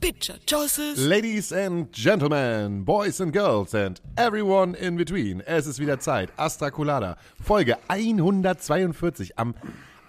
[0.00, 0.96] Bitcher, Choices.
[0.96, 5.40] Ladies and Gentlemen, Boys and Girls and everyone in between.
[5.42, 6.32] Es ist wieder Zeit.
[6.38, 9.54] Astra Colada, Folge 142 am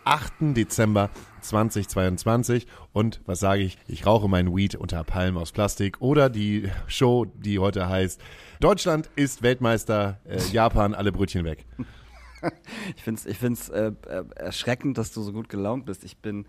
[0.06, 0.56] 8.
[0.56, 1.10] Dezember
[1.42, 2.68] 2022.
[2.94, 3.78] Und was sage ich?
[3.86, 6.00] Ich rauche meinen Weed unter Palmen aus Plastik.
[6.00, 8.22] Oder die Show, die heute heißt
[8.62, 11.66] Deutschland ist Weltmeister, äh, Japan alle Brötchen weg.
[12.96, 16.04] Ich finde es ich find's, äh, äh, erschreckend, dass du so gut gelaunt bist.
[16.04, 16.48] Ich bin.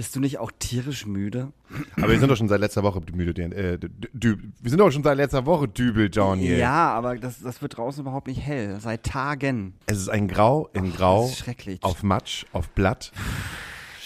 [0.00, 1.52] Bist du nicht auch tierisch müde?
[1.98, 3.42] Aber wir sind doch schon seit letzter Woche müde.
[3.42, 3.78] Äh,
[4.14, 4.38] wir
[4.70, 6.38] sind doch schon seit letzter Woche dübel, John.
[6.38, 6.56] Hier.
[6.56, 8.78] Ja, aber das, das wird draußen überhaupt nicht hell.
[8.80, 9.74] Seit Tagen.
[9.84, 11.30] Es ist ein Grau in Och, Grau.
[11.82, 13.12] Auf Matsch, auf Blatt.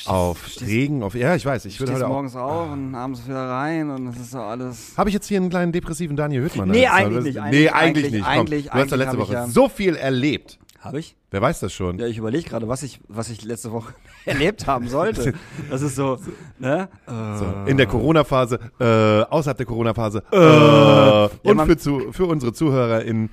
[0.06, 1.14] Auf stehst- Regen, auf.
[1.14, 1.64] Ja, ich weiß.
[1.66, 2.10] Ich stehst heute auch.
[2.10, 4.94] morgens auf und abends wieder rein und das ist so alles.
[4.96, 6.70] Habe ich jetzt hier einen kleinen depressiven Daniel Hüttmann?
[6.70, 8.24] Nee, eigentlich nicht, Nee, eigentlich- nicht.
[8.24, 10.58] Komm, eigentlich- du hast ja letzte Woche ja- so viel erlebt.
[10.80, 11.14] Habe ich?
[11.34, 11.98] Wer weiß das schon?
[11.98, 13.92] Ja, ich überlege gerade, was ich, was ich letzte Woche
[14.24, 15.34] erlebt haben sollte.
[15.68, 16.16] Das ist so,
[16.60, 16.88] ne?
[17.08, 22.52] So, in der Corona-Phase, äh, außerhalb der Corona-Phase, äh, und man- für, zu, für unsere
[22.52, 23.30] ZuhörerInnen,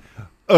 [0.48, 0.54] äh,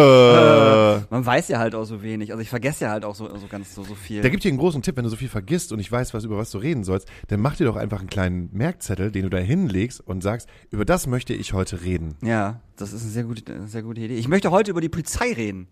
[1.10, 2.30] Man weiß ja halt auch so wenig.
[2.32, 4.22] Also ich vergesse ja halt auch so, so ganz so, so viel.
[4.22, 6.24] Da gibt dir einen großen Tipp, wenn du so viel vergisst und ich weiß, was,
[6.24, 9.28] über was du reden sollst, dann mach dir doch einfach einen kleinen Merkzettel, den du
[9.28, 12.14] da hinlegst und sagst, über das möchte ich heute reden.
[12.22, 14.16] ja, das ist eine sehr gute, eine sehr gute Idee.
[14.16, 15.68] Ich möchte heute über die Polizei reden.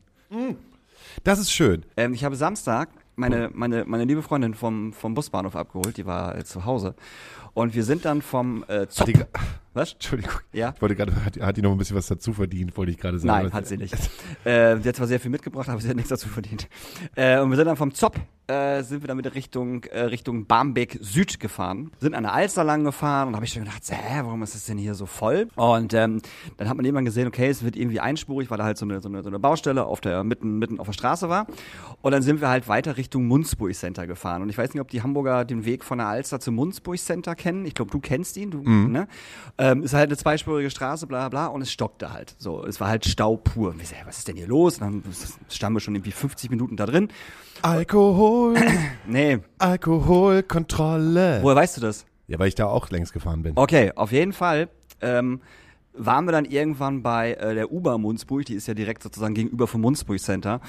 [1.25, 1.85] Das ist schön.
[1.97, 6.37] Ähm, ich habe Samstag meine, meine, meine liebe Freundin vom, vom Busbahnhof abgeholt, die war
[6.37, 6.95] äh, zu Hause.
[7.55, 9.09] Und wir sind dann vom äh, Zop.
[9.75, 9.95] Was?
[9.95, 10.35] Entschuldigung.
[10.53, 10.73] Ja?
[10.75, 13.19] Ich wollte gerade, hat, hat die noch ein bisschen was dazu verdient, wollte ich gerade
[13.19, 13.45] sagen.
[13.45, 13.95] Nein, hat sie nicht.
[14.45, 16.69] äh, sie hat zwar sehr viel mitgebracht, aber sie hat nichts dazu verdient.
[17.15, 20.47] Äh, und wir sind dann vom Zopp, äh, sind wir dann wieder Richtung, äh, Richtung
[20.47, 21.91] Barmbek Süd gefahren.
[22.01, 24.67] Sind an der Alster lang gefahren und habe ich schon gedacht, hä, warum ist das
[24.67, 25.49] denn hier so voll?
[25.55, 26.21] Und ähm,
[26.59, 29.01] dann hat man irgendwann gesehen, okay, es wird irgendwie einspurig, weil da halt so eine,
[29.01, 31.47] so eine, so eine Baustelle auf der, mitten, mitten auf der Straße war.
[32.03, 34.43] Und dann sind wir halt weiter Richtung Munzburg Center gefahren.
[34.43, 37.35] Und ich weiß nicht, ob die Hamburger den Weg von der Alster zum Munzburg Center
[37.35, 37.65] kennen.
[37.65, 39.09] Ich glaube, du kennst ihn, du, ne?
[39.63, 42.35] Ähm, ist halt eine zweispurige Straße, bla bla, und es stockte halt.
[42.37, 43.71] So, es war halt Stau pur.
[43.71, 44.79] Und wir so, hä, was ist denn hier los?
[44.79, 45.05] Und dann
[45.49, 47.09] standen wir schon irgendwie 50 Minuten da drin.
[47.63, 48.57] Alkohol,
[49.07, 51.39] Nee, Alkoholkontrolle.
[51.43, 52.07] woher weißt du das?
[52.27, 53.53] Ja, weil ich da auch längst gefahren bin.
[53.55, 54.69] Okay, auf jeden Fall
[55.01, 55.41] ähm,
[55.95, 59.67] waren wir dann irgendwann bei äh, der U-Bahn Munzburg, die ist ja direkt sozusagen gegenüber
[59.67, 60.61] vom Munzburg Center.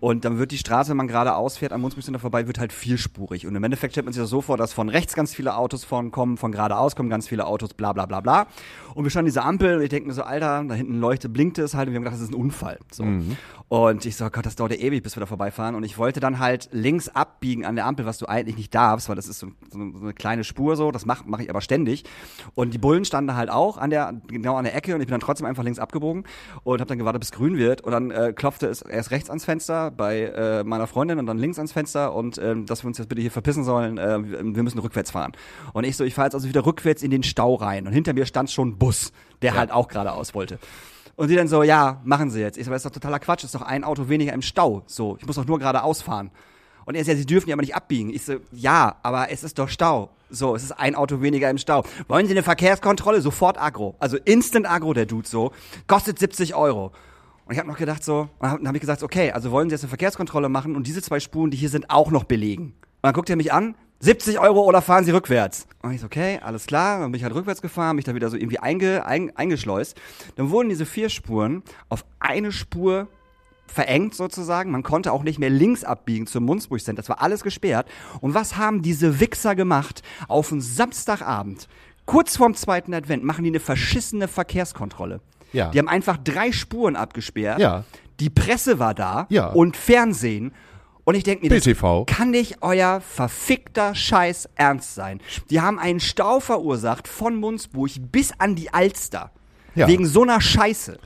[0.00, 2.72] Und dann wird die Straße, wenn man geradeaus fährt, am Munzburg Center vorbei, wird halt
[2.72, 3.46] vierspurig.
[3.46, 5.84] Und im Endeffekt stellt man sich das so vor, dass von rechts ganz viele Autos
[5.84, 8.46] von kommen, von geradeaus kommen ganz viele Autos, bla bla bla bla.
[8.94, 11.28] Und wir standen an dieser Ampel und ich denke mir so, Alter, da hinten leuchte,
[11.28, 12.78] blinkte es halt und wir haben gedacht, das ist ein Unfall.
[12.90, 13.04] So.
[13.72, 15.74] Und ich so, Gott, das dauert ja ewig, bis wir da vorbeifahren.
[15.74, 19.08] Und ich wollte dann halt links abbiegen an der Ampel, was du eigentlich nicht darfst,
[19.08, 21.48] weil das ist so, so, eine, so eine kleine Spur so, das mache mach ich
[21.48, 22.04] aber ständig.
[22.54, 25.12] Und die Bullen standen halt auch an der, genau an der Ecke und ich bin
[25.12, 26.24] dann trotzdem einfach links abgebogen
[26.64, 27.80] und habe dann gewartet, bis grün wird.
[27.80, 31.38] Und dann äh, klopfte es erst rechts ans Fenster bei äh, meiner Freundin und dann
[31.38, 34.62] links ans Fenster und ähm, dass wir uns jetzt bitte hier verpissen sollen, äh, wir
[34.62, 35.32] müssen rückwärts fahren.
[35.72, 37.86] Und ich so, ich fahre jetzt also wieder rückwärts in den Stau rein.
[37.86, 40.58] Und hinter mir stand schon ein Bus, der halt auch geradeaus wollte.
[41.16, 42.56] Und die dann so, ja, machen Sie jetzt.
[42.56, 44.82] Ich so, das ist doch totaler Quatsch, ist doch ein Auto weniger im Stau.
[44.86, 46.30] So, ich muss doch nur geradeaus fahren.
[46.84, 48.10] Und er sagt, ja, Sie dürfen ja aber nicht abbiegen.
[48.10, 50.10] Ich so, ja, aber es ist doch Stau.
[50.30, 51.84] So, es ist ein Auto weniger im Stau.
[52.08, 53.20] Wollen Sie eine Verkehrskontrolle?
[53.20, 53.94] Sofort Agro.
[53.98, 55.52] Also Instant Agro, der Dude so.
[55.86, 56.92] Kostet 70 Euro.
[57.44, 59.74] Und ich habe noch gedacht so, und dann habe ich gesagt, okay, also wollen Sie
[59.74, 62.74] jetzt eine Verkehrskontrolle machen und diese zwei Spuren, die hier sind, auch noch belegen.
[63.02, 65.66] Und dann guckt er mich an, 70 Euro oder fahren Sie rückwärts?
[65.80, 66.98] Und ich so, okay, alles klar.
[67.00, 69.96] Dann bin ich halt rückwärts gefahren, mich da wieder so irgendwie einge, ein, eingeschleust.
[70.34, 73.06] Dann wurden diese vier Spuren auf eine Spur
[73.68, 74.72] verengt sozusagen.
[74.72, 77.00] Man konnte auch nicht mehr links abbiegen zum Munzburg Center.
[77.00, 77.86] Das war alles gesperrt.
[78.20, 80.02] Und was haben diese Wichser gemacht?
[80.26, 81.68] Auf einen Samstagabend,
[82.04, 85.20] kurz vorm zweiten Advent, machen die eine verschissene Verkehrskontrolle.
[85.52, 85.70] Ja.
[85.70, 87.60] Die haben einfach drei Spuren abgesperrt.
[87.60, 87.84] Ja.
[88.18, 89.46] Die Presse war da Ja.
[89.50, 90.52] und Fernsehen.
[91.04, 95.20] Und ich denke mir, Bild das kann nicht euer verfickter Scheiß ernst sein.
[95.50, 99.32] Die haben einen Stau verursacht von Munzburg bis an die Alster.
[99.74, 99.88] Ja.
[99.88, 100.98] Wegen so einer Scheiße.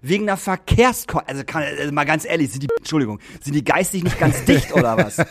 [0.00, 1.20] Wegen einer Verkehrsko...
[1.26, 4.72] Also, kann, also mal ganz ehrlich, sind die, Entschuldigung, sind die geistig nicht ganz dicht
[4.72, 5.18] oder was?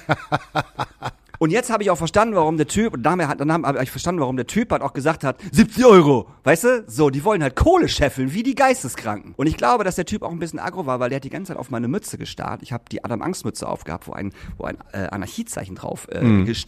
[1.39, 4.21] Und jetzt habe ich auch verstanden, warum der Typ, und habe dann habe ich verstanden,
[4.21, 6.83] warum der Typ halt auch gesagt hat, 70 Euro, weißt du?
[6.87, 9.33] So, die wollen halt Kohle scheffeln, wie die Geisteskranken.
[9.37, 11.29] Und ich glaube, dass der Typ auch ein bisschen aggro war, weil der hat die
[11.29, 12.61] ganze Zeit auf meine Mütze gestarrt.
[12.63, 16.19] Ich habe die Adam Angst Mütze aufgehabt, wo ein, wo ein äh, Anarchiezeichen drauf äh,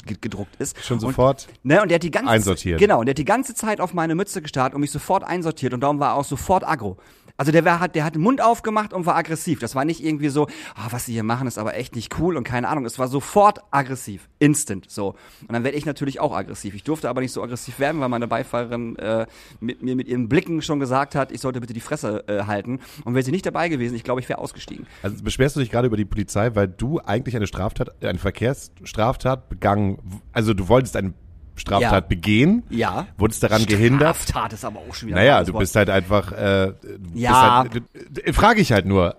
[0.05, 0.75] ge- gedruckt ist.
[0.83, 2.79] Schon und, sofort Ne, und der hat die ganze einsortiert.
[2.79, 5.73] Genau, und der hat die ganze Zeit auf meine Mütze gestarrt und mich sofort einsortiert
[5.73, 6.97] und darum war er auch sofort aggro.
[7.37, 9.59] Also der, war, hat, der hat den Mund aufgemacht und war aggressiv.
[9.59, 12.35] Das war nicht irgendwie so, ah, was sie hier machen, ist aber echt nicht cool
[12.35, 12.85] und keine Ahnung.
[12.85, 14.27] Es war sofort aggressiv.
[14.39, 14.89] Instant.
[14.89, 15.09] So.
[15.41, 16.73] Und dann werde ich natürlich auch aggressiv.
[16.73, 19.27] Ich durfte aber nicht so aggressiv werden, weil meine Beifahrerin äh,
[19.59, 22.79] mit mir mit ihren Blicken schon gesagt hat, ich sollte bitte die Fresse äh, halten.
[23.05, 24.87] Und wäre sie nicht dabei gewesen, ich glaube, ich wäre ausgestiegen.
[25.03, 29.49] Also beschwerst du dich gerade über die Polizei, weil du eigentlich eine Straftat, eine Verkehrsstraftat
[29.49, 29.99] begangen,
[30.33, 31.13] also du wolltest eine
[31.57, 31.99] Straftat Ja.
[32.01, 33.07] begehen, Ja.
[33.17, 34.15] wurdest daran gehindert.
[34.15, 35.17] Straftat ist aber auch schon wieder.
[35.17, 36.73] Naja, du bist halt einfach, äh,
[37.13, 37.65] Ja.
[37.71, 39.15] Halt, frage ich halt nur.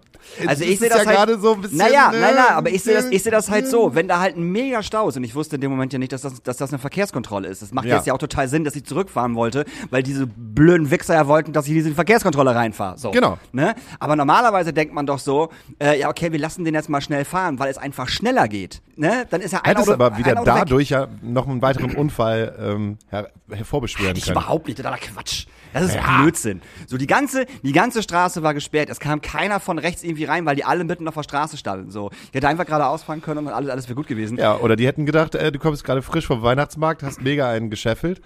[0.46, 1.78] Also ich sehe das ja halt, gerade so ein bisschen.
[1.78, 4.20] Naja, ne, nein, nein, aber ich sehe das, ich sehe das halt so, wenn da
[4.20, 6.42] halt ein mega Stau ist und ich wusste in dem Moment ja nicht, dass das,
[6.42, 7.62] dass das eine Verkehrskontrolle ist.
[7.62, 7.96] Das macht Ja.
[7.96, 11.52] jetzt ja auch total Sinn, dass ich zurückfahren wollte, weil diese blöden Wichser ja wollten,
[11.52, 12.98] dass ich diese Verkehrskontrolle reinfahre.
[12.98, 13.38] So, Genau.
[13.52, 13.74] Ne?
[13.98, 17.24] Aber normalerweise denkt man doch so, äh, ja okay, wir lassen den jetzt mal schnell
[17.24, 18.82] fahren, weil es einfach schneller geht.
[18.96, 19.26] Ne?
[19.30, 20.54] Dann ist ja ein Hättest Auto, aber wieder Auto weg.
[20.58, 24.36] dadurch ja noch einen weiteren Unfall ähm, her hervorbeschwören Ich können.
[24.36, 25.46] überhaupt nicht, totaler Quatsch.
[25.72, 26.22] Das ist Ja.
[26.22, 26.60] Blödsinn.
[26.86, 28.88] So, die ganze, die ganze Straße war gesperrt.
[28.90, 31.90] Es kam keiner von rechts irgendwie rein, weil die alle mitten auf der Straße standen.
[31.90, 34.38] So, ich hätte einfach geradeaus fahren können und alles, alles wäre gut gewesen.
[34.38, 37.70] Ja, oder die hätten gedacht, äh, du kommst gerade frisch vom Weihnachtsmarkt, hast mega einen
[37.70, 38.20] gescheffelt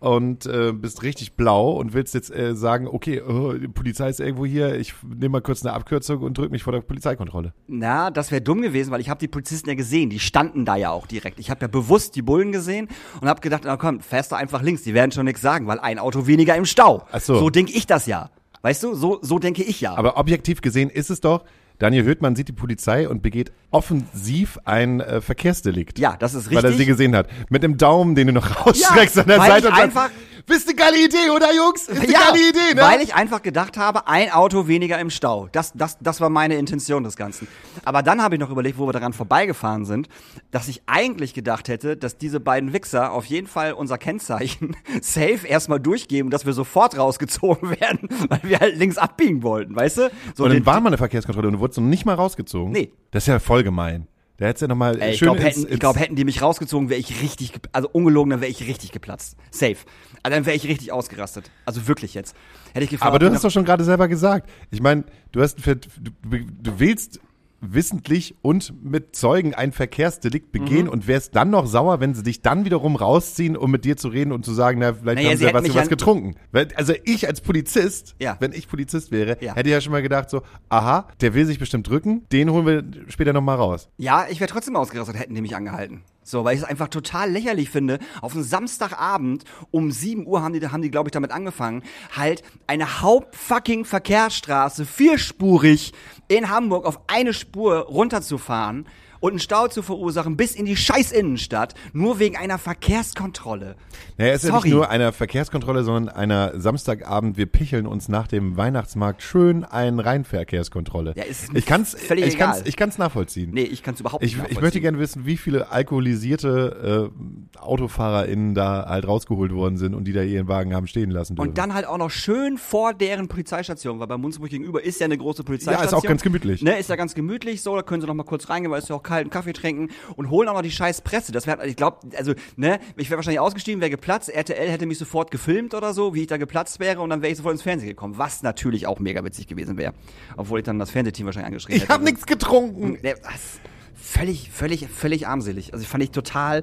[0.00, 4.20] und äh, bist richtig blau und willst jetzt äh, sagen, okay, oh, die Polizei ist
[4.20, 7.52] irgendwo hier, ich nehme mal kurz eine Abkürzung und drück mich vor der Polizeikontrolle.
[7.66, 10.10] Na, das wäre dumm gewesen, weil ich habe die Polizisten ja gesehen.
[10.10, 11.38] Die standen da ja auch direkt.
[11.40, 12.88] Ich habe ja bewusst die Bullen gesehen
[13.20, 14.82] und habe gedacht, na komm, fährst du einfach links.
[14.82, 16.87] Die werden schon nichts sagen, weil ein Auto weniger im Stau.
[17.12, 17.38] Ach so.
[17.38, 18.30] So denke ich das ja.
[18.62, 19.94] Weißt du, so, so denke ich ja.
[19.94, 21.44] Aber objektiv gesehen ist es doch,
[21.78, 25.98] Daniel Höhtmann sieht die Polizei und begeht offensiv ein äh, Verkehrsdelikt.
[25.98, 26.86] ja, das ist Weil er sie richtig.
[26.88, 27.28] gesehen hat.
[27.50, 30.02] Mit dem Daumen, den du noch rausstreckst Ja, an der weil Seite ich und einfach-
[30.08, 30.16] sagst,
[30.46, 31.88] bist eine geile Idee, oder Jungs?
[31.88, 32.80] Ist eine ja, geile Idee, ne?
[32.80, 35.46] weil ich einfach gedacht habe, ein Auto weniger im Stau.
[35.52, 37.46] Das, das, das war meine Intention des Ganzen.
[37.84, 40.08] Aber dann habe ich noch überlegt, wo wir daran vorbeigefahren sind,
[40.50, 45.46] dass ich eigentlich gedacht hätte, dass diese beiden Wichser auf jeden Fall unser Kennzeichen safe
[45.46, 50.10] erstmal durchgeben, dass wir sofort rausgezogen werden, weil wir halt links abbiegen wollten, weißt du?
[50.34, 52.72] So und dann war mal eine Verkehrskontrolle und du wurdest noch nicht mal rausgezogen.
[52.72, 52.92] Nee.
[53.10, 54.06] Das ist ja voll gemein.
[54.38, 56.24] Da hättest du ja noch mal Ey, ich schön glaube, hätten, ich glaub, hätten die
[56.24, 59.36] mich rausgezogen, wäre ich richtig, also ungelogen, dann wäre ich richtig geplatzt.
[59.50, 59.76] Safe.
[60.22, 61.50] Also dann wäre ich richtig ausgerastet.
[61.64, 62.36] Also wirklich jetzt.
[62.72, 63.08] Hätte ich gefragt.
[63.08, 64.48] Aber du hast doch schon gerade selber gesagt.
[64.70, 67.20] Ich meine, du hast du, du willst
[67.60, 70.92] wissentlich und mit Zeugen ein Verkehrsdelikt begehen Mhm.
[70.92, 74.08] und wärst dann noch sauer, wenn sie dich dann wiederum rausziehen, um mit dir zu
[74.08, 76.34] reden und zu sagen, na, vielleicht Naja, haben sie ja was, mich was getrunken.
[76.76, 78.36] Also ich als Polizist, Ja.
[78.40, 79.54] wenn ich Polizist wäre, Ja.
[79.54, 82.66] hätte ich ja schon mal gedacht so, aha, der will sich bestimmt drücken, den holen
[82.66, 83.88] wir später nochmal raus.
[83.98, 86.02] Ja, ich wäre trotzdem ausgerastet, hätten die mich angehalten.
[86.28, 90.52] So, weil ich es einfach total lächerlich finde, auf einen Samstagabend um 7 Uhr haben
[90.52, 91.82] die, haben die glaube ich, damit angefangen,
[92.14, 95.94] halt eine Hauptfucking Verkehrsstraße vierspurig
[96.28, 98.86] in Hamburg auf eine Spur runterzufahren
[99.20, 103.76] und einen Stau zu verursachen bis in die scheiß Innenstadt, nur wegen einer Verkehrskontrolle.
[104.16, 104.68] Naja, es ist ja Sorry.
[104.68, 110.00] nicht nur einer Verkehrskontrolle, sondern einer Samstagabend, wir picheln uns nach dem Weihnachtsmarkt schön ein
[110.00, 111.14] Reinverkehrskontrolle.
[111.16, 112.68] Ja, ist ich kann's, völlig ich kann's, egal.
[112.68, 113.50] ich kann's nachvollziehen.
[113.52, 117.58] Nee, ich kann es überhaupt Ich, nicht ich möchte gerne wissen, wie viele alkoholisierte äh,
[117.58, 121.48] AutofahrerInnen da halt rausgeholt worden sind und die da ihren Wagen haben stehen lassen dürfen.
[121.48, 125.06] Und dann halt auch noch schön vor deren Polizeistation, weil bei Munzburg gegenüber ist ja
[125.06, 125.82] eine große Polizeistation.
[125.82, 126.62] Ja, ist auch ganz gemütlich.
[126.62, 128.88] Ne, ist ja ganz gemütlich so, da können sie noch mal kurz reingehen, weil es
[128.88, 131.32] ja auch kalten Kaffee trinken und holen auch noch die scheiß Presse.
[131.32, 134.98] Das wäre, ich glaube, also, ne, ich wäre wahrscheinlich ausgestiegen, wäre geplatzt, RTL hätte mich
[134.98, 137.62] sofort gefilmt oder so, wie ich da geplatzt wäre und dann wäre ich sofort ins
[137.62, 139.94] Fernsehen gekommen, was natürlich auch mega witzig gewesen wäre.
[140.36, 141.92] Obwohl ich dann das Fernsehteam wahrscheinlich angeschrieben ich hätte.
[141.94, 142.98] habe nichts getrunken.
[143.02, 143.60] Ne, was?
[143.94, 145.72] Völlig, völlig, völlig armselig.
[145.72, 146.62] Also ich fand ich total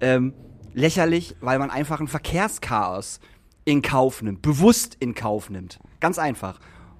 [0.00, 0.34] ähm,
[0.74, 3.20] lächerlich, weil man einfach ein Verkehrschaos
[3.64, 5.78] in Kauf nimmt, bewusst in Kauf nimmt.
[6.00, 6.58] Ganz einfach.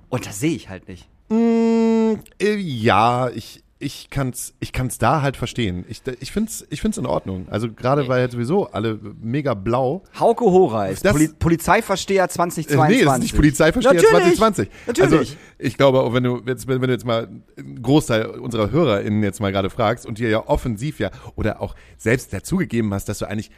[0.09, 1.09] Und das sehe ich halt nicht.
[1.28, 5.85] Mm, äh, ja, ich, ich kann's, ich kann's da halt verstehen.
[5.89, 7.47] Ich, ich find's, ich find's in Ordnung.
[7.51, 10.03] Also gerade weil halt sowieso alle mega blau.
[10.19, 12.99] Hauke Horeis, Das- Poli Polizeiversteher Äh, 2022.
[12.99, 14.69] Nee, das ist nicht Polizeiversteher Natürlich, 2020.
[14.87, 15.12] Natürlich.
[15.21, 19.23] Also ich glaube, auch wenn du jetzt, wenn du jetzt mal einen Großteil unserer HörerInnen
[19.23, 23.19] jetzt mal gerade fragst und dir ja offensiv ja oder auch selbst dazugegeben hast, dass
[23.19, 23.51] du eigentlich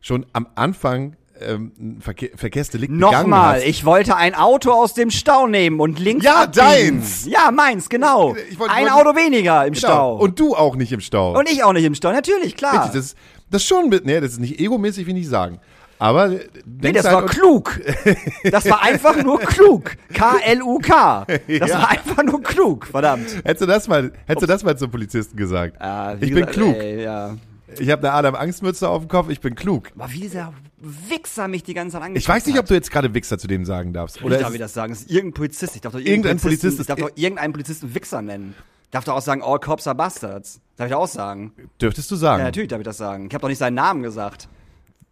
[0.00, 5.46] schon am Anfang ähm, ein Verkehr, Verkehrsdelikt Nochmal, ich wollte ein Auto aus dem Stau
[5.46, 6.98] nehmen und links Ja, abbiegen.
[7.00, 7.26] deins.
[7.26, 8.34] Ja, meins, genau.
[8.50, 9.78] Ich wollte- ein wollte- Auto weniger im Genau.
[9.86, 10.16] Stau.
[10.16, 11.38] Und du auch nicht im Stau.
[11.38, 12.74] Und ich auch nicht im Stau, natürlich, klar.
[12.74, 13.16] Richtig, das, ist-
[13.50, 15.58] das ist schon mit, nee, das ist nicht egomäßig, will ich nicht sagen.
[16.00, 17.80] Aber Nee, denkst das halt war klug.
[18.52, 19.96] Das war einfach nur klug.
[20.14, 21.26] K-L-U-K.
[21.58, 21.78] Das Ja.
[21.82, 23.26] war einfach nur klug, verdammt.
[23.44, 25.80] Hättest du das mal, hättest du das mal zum Polizisten gesagt?
[25.80, 26.76] Ah, ich bin gesagt, klug.
[26.76, 27.34] Ey, ja.
[27.78, 29.88] Ich habe eine Adam Angstmütze auf dem Kopf, ich bin klug.
[29.98, 32.62] Aber wie dieser Wichser mich die ganze Zeit angeguckt Ich weiß nicht, hat.
[32.62, 34.22] ob du jetzt gerade Wichser zu dem sagen darfst.
[34.22, 34.92] Oder ich darf ich das sagen?
[34.92, 35.74] Das ist irgendein Polizist.
[35.76, 38.54] Ich darf doch Irgendein irgendeinen Polizisten, Polizist ich darf ist- doch irgendeinen Polizisten Wichser nennen.
[38.84, 40.60] Ich darf doch auch sagen, all cops are bastards.
[40.76, 41.52] Darf ich auch sagen?
[41.82, 42.40] dürftest du sagen.
[42.40, 43.26] Ja, natürlich darf ich das sagen.
[43.26, 44.48] Ich habe doch nicht seinen Namen gesagt.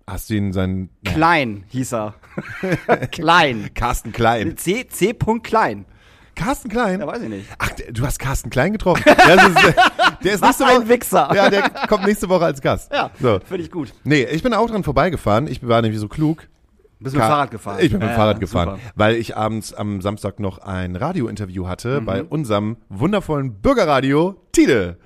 [0.07, 2.15] Hast du ihn seinen Klein hieß er.
[3.11, 3.71] Klein.
[3.75, 4.57] Carsten Klein.
[4.57, 5.15] C, C.
[5.43, 5.85] Klein.
[6.37, 7.01] Carsten Klein?
[7.01, 7.49] Ja, weiß ich nicht.
[7.59, 9.03] Ach, du hast Carsten Klein getroffen.
[9.27, 9.73] Der ist, äh,
[10.23, 10.89] der ist nächste ein Woche.
[10.89, 11.31] Wichser.
[11.35, 12.93] Ja, der kommt nächste Woche als Gast.
[12.93, 13.41] Ja, So.
[13.45, 13.93] finde ich gut.
[14.05, 15.47] Nee, ich bin auch dran vorbeigefahren.
[15.49, 16.47] Ich war nämlich so klug.
[16.99, 17.79] Bist du mit dem Fahrrad gefahren?
[17.81, 18.81] Ich bin mit dem Ja, Fahrrad gefahren, super.
[18.95, 22.05] weil ich abends am Samstag noch ein Radiointerview hatte Mhm.
[22.07, 24.97] bei unserem wundervollen Bürgerradio Tide.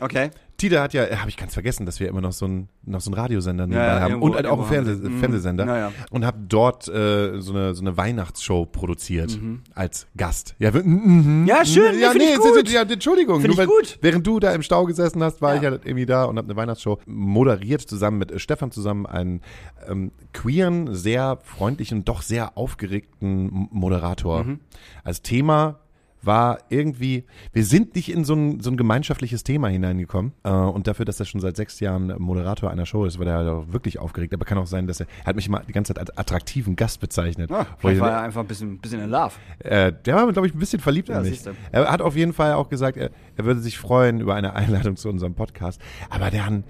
[0.00, 0.30] Okay.
[0.56, 3.10] Tide hat ja, habe ich ganz vergessen, dass wir immer noch so einen noch so
[3.10, 5.18] einen Radiosender nebenbei ja, haben irgendwo- und halt auch einen irgendwo haben Fernseh wir- Mhm.
[5.20, 9.62] Fernsehsender Ja, und habe dort äh, so eine so eine Weihnachtsshow produziert Mhm.
[9.74, 10.54] als Gast.
[10.58, 11.46] Ja, wir- mhm.
[11.46, 12.70] Ja, schön, ja, find ich nee, gut.
[12.70, 13.98] ja, Entschuldigung, Find ich weil- gut.
[14.00, 16.56] während du da im Stau gesessen hast, war ich ja irgendwie da und habe eine
[16.56, 19.42] Weihnachtsshow moderiert zusammen mit äh, Stefan zusammen einen
[19.88, 24.44] ähm, queeren, sehr freundlichen, doch sehr aufgeregten Moderator.
[24.44, 24.60] Mhm.
[25.04, 25.80] Als Thema
[26.26, 30.32] war irgendwie, wir sind nicht in so ein, so ein gemeinschaftliches Thema hineingekommen.
[30.44, 33.34] Äh, und dafür, dass er schon seit sechs Jahren Moderator einer Show ist, war der
[33.36, 34.34] halt auch wirklich aufgeregt.
[34.34, 36.76] Aber kann auch sein, dass er, er hat mich immer die ganze Zeit als attraktiven
[36.76, 37.50] Gast bezeichnet.
[37.50, 39.32] Ich, vielleicht war er einfach ein bisschen, bisschen in Love.
[39.60, 41.40] äh, der war, glaube ich, ein bisschen verliebt Ja, in mich.
[41.72, 44.96] Er hat auf jeden Fall auch gesagt, er, er würde sich freuen über eine Einladung
[44.96, 45.80] zu unserem Podcast.
[46.10, 46.64] Aber der han-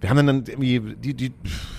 [0.00, 1.32] wir haben dann irgendwie, die, die,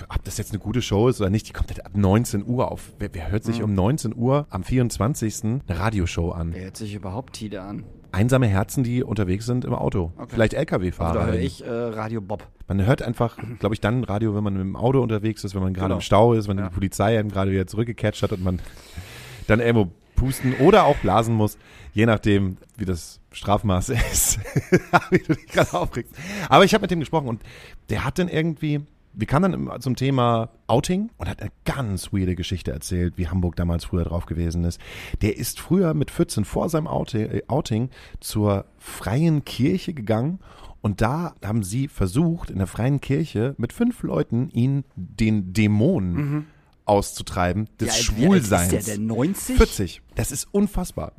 [0.10, 2.72] ob das jetzt eine gute Show ist oder nicht, die kommt halt ab 19 Uhr
[2.72, 2.92] auf.
[3.00, 3.52] Wer, wer hört Mhm.
[3.52, 5.44] sich um 19 Uhr am 24.
[5.44, 6.54] eine Radioshow an?
[6.54, 7.84] Wer hört sich überhaupt Tide an?
[8.12, 10.14] Einsame Herzen, die unterwegs sind im Auto.
[10.30, 11.14] Vielleicht Also LKW-Fahrer.
[11.20, 12.48] da höre ich äh, Radio Bob.
[12.68, 15.62] Man hört einfach, glaube ich, dann Radio, wenn man mit dem Auto unterwegs ist, wenn
[15.62, 15.96] man gerade Genau.
[15.96, 16.70] im Stau ist, wenn Ja.
[16.70, 18.60] die Polizei einem gerade wieder zurückgecatcht hat und man
[19.48, 21.58] dann irgendwo pusten oder auch blasen muss,
[21.94, 24.40] je nachdem, wie das Strafmaß ist,
[25.10, 26.14] wie du dich gerade aufregst.
[26.50, 27.44] Aber ich habe mit dem gesprochen und
[27.90, 28.82] der hat dann irgendwie,
[29.14, 33.56] wir kamen dann zum Thema Outing und hat eine ganz weirde Geschichte erzählt, wie Hamburg
[33.56, 34.80] damals früher drauf gewesen ist.
[35.22, 40.40] Der ist früher mit 14 vor seinem Outing, äh, Outing zur freien Kirche gegangen
[40.82, 46.46] und da haben sie versucht, in der freien Kirche mit fünf Leuten ihn den Dämonen
[46.86, 48.86] auszutreiben des Wie alt- wie alt ist Schwulseins.
[48.86, 49.08] der denn?
[49.08, 49.58] 90?
[49.58, 50.02] 40.
[50.16, 51.14] Das ist unfassbar.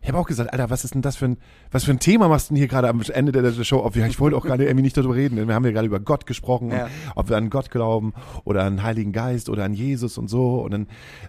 [0.00, 1.38] Ich habe auch gesagt, Alter, was ist denn das für ein,
[1.72, 3.96] was für ein Thema machst du denn hier gerade am Ende der, der Show auf?
[3.96, 5.34] Ja, ich wollte auch gerade irgendwie nicht darüber reden.
[5.36, 6.84] denn Wir haben ja gerade über Gott gesprochen, Ja.
[6.84, 8.12] und ob wir an Gott glauben
[8.44, 10.60] oder an den Heiligen Geist oder an Jesus und so.
[10.60, 10.86] Und dann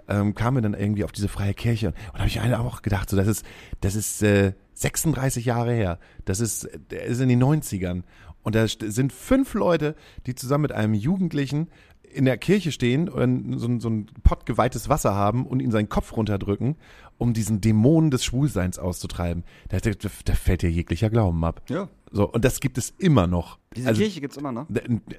[0.07, 1.87] ähm, kamen wir dann irgendwie auf diese freie Kirche.
[1.87, 3.43] Und da habe ich einfach auch gedacht, so, das ist,
[3.81, 5.97] das ist äh, 36 Jahre her.
[6.25, 8.03] Das ist, der ist in den 90ern.
[8.43, 9.95] Und da sind fünf Leute,
[10.27, 11.67] die zusammen mit einem Jugendlichen
[12.11, 15.71] in der Kirche stehen und so, ein- so ein Pott geweihtes Wasser haben und ihn
[15.71, 16.75] seinen Kopf runterdrücken,
[17.17, 19.43] um diesen Dämonen des Schwulseins auszutreiben.
[19.69, 19.91] Da, da,
[20.25, 21.61] da fällt dir jeglicher Glauben ab.
[21.69, 21.87] Ja.
[22.11, 23.59] So, und das gibt es immer noch.
[23.75, 24.65] Diese Also, Kirche gibt's immer noch.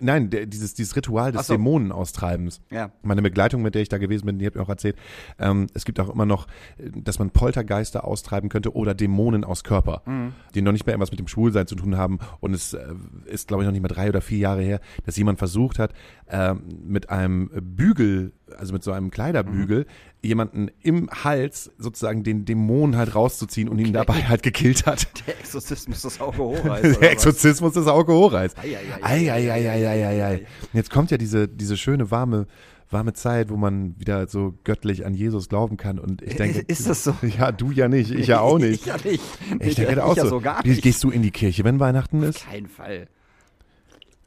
[0.01, 1.55] Nein, dieses, dieses Ritual des so.
[1.55, 2.61] Dämonenaustreibens.
[2.71, 2.91] Ja.
[3.03, 4.97] Meine Begleitung, mit der ich da gewesen bin, die hat mir auch erzählt,
[5.39, 6.47] ähm, es gibt auch immer noch,
[6.79, 10.33] äh, dass man Poltergeister austreiben könnte oder Dämonen aus Körper, Mhm.
[10.55, 12.19] die noch nicht mehr irgendwas mit dem Schwulsein zu tun haben.
[12.41, 12.85] Und es äh,
[13.27, 15.93] ist, glaube ich, noch nicht mal drei oder vier Jahre her, dass jemand versucht hat,
[16.29, 20.27] ähm, mit einem Bügel, also mit so einem Kleiderbügel, Mhm.
[20.29, 25.07] jemanden im Hals sozusagen den Dämon halt rauszuziehen und ihn dabei halt gekillt hat.
[25.27, 26.43] Der Exorzismus das Auge
[26.83, 27.01] hochreißt.
[27.03, 28.59] Der Exorzismus des Auge hochreißt.
[28.59, 30.47] Ei, ei, ei, Ei, ei, ei, ei, ei, ei, ei.
[30.73, 32.47] Jetzt kommt ja diese, diese schöne warme,
[32.91, 35.99] warme Zeit, wo man wieder so göttlich an Jesus glauben kann.
[35.99, 36.61] Und ich denke.
[36.61, 37.15] Ist das so?
[37.39, 38.81] Ja, du ja nicht, ich ja auch nicht.
[38.81, 39.23] Ich ja nicht.
[39.61, 40.31] Ich denke da auch ja so.
[40.31, 40.83] so gar Wie, nicht.
[40.83, 42.47] Gehst du in die Kirche, wenn Weihnachten ist?
[42.47, 43.09] Kein Fall.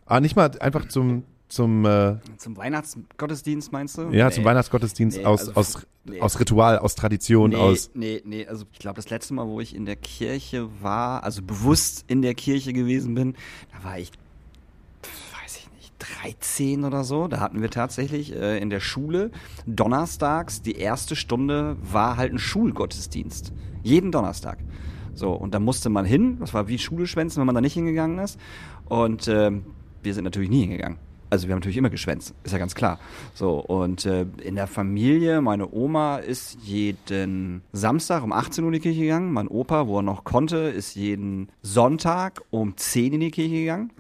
[0.06, 4.10] Ah, nicht mal einfach zum, zum, äh, Zum Weihnachtsgottesdienst meinst du?
[4.12, 4.34] ja, Nee.
[4.36, 6.20] zum Weihnachtsgottesdienst Nee, aus, also- aus, nee.
[6.22, 7.92] aus Ritual, aus Tradition, Nee, aus.
[7.94, 11.42] nee, nee, also ich glaube, das letzte Mal, wo ich in der Kirche war, also
[11.42, 13.36] bewusst in der Kirche gewesen bin,
[13.72, 14.12] da war ich,
[15.44, 17.28] weiß ich nicht, 13 oder so.
[17.28, 19.32] Da hatten wir tatsächlich äh, in der Schule
[19.66, 23.54] donnerstags, die erste Stunde war halt ein Schulgottesdienst.
[23.84, 24.58] Jeden Donnerstag.
[25.16, 27.74] So, und da musste man hin, das war wie Schule schwänzen, wenn man da nicht
[27.74, 28.40] hingegangen ist.
[28.86, 29.66] Und ähm,
[30.02, 30.98] wir sind natürlich nie hingegangen.
[31.34, 33.00] Also wir haben natürlich immer geschwänzt, ist ja ganz klar.
[33.34, 38.74] So, und äh, in der Familie, meine Oma ist jeden Samstag um 18 Uhr in
[38.74, 39.34] die Kirche gegangen.
[39.34, 43.92] Mein Opa, wo er noch konnte, ist jeden Sonntag um 10 in die Kirche gegangen.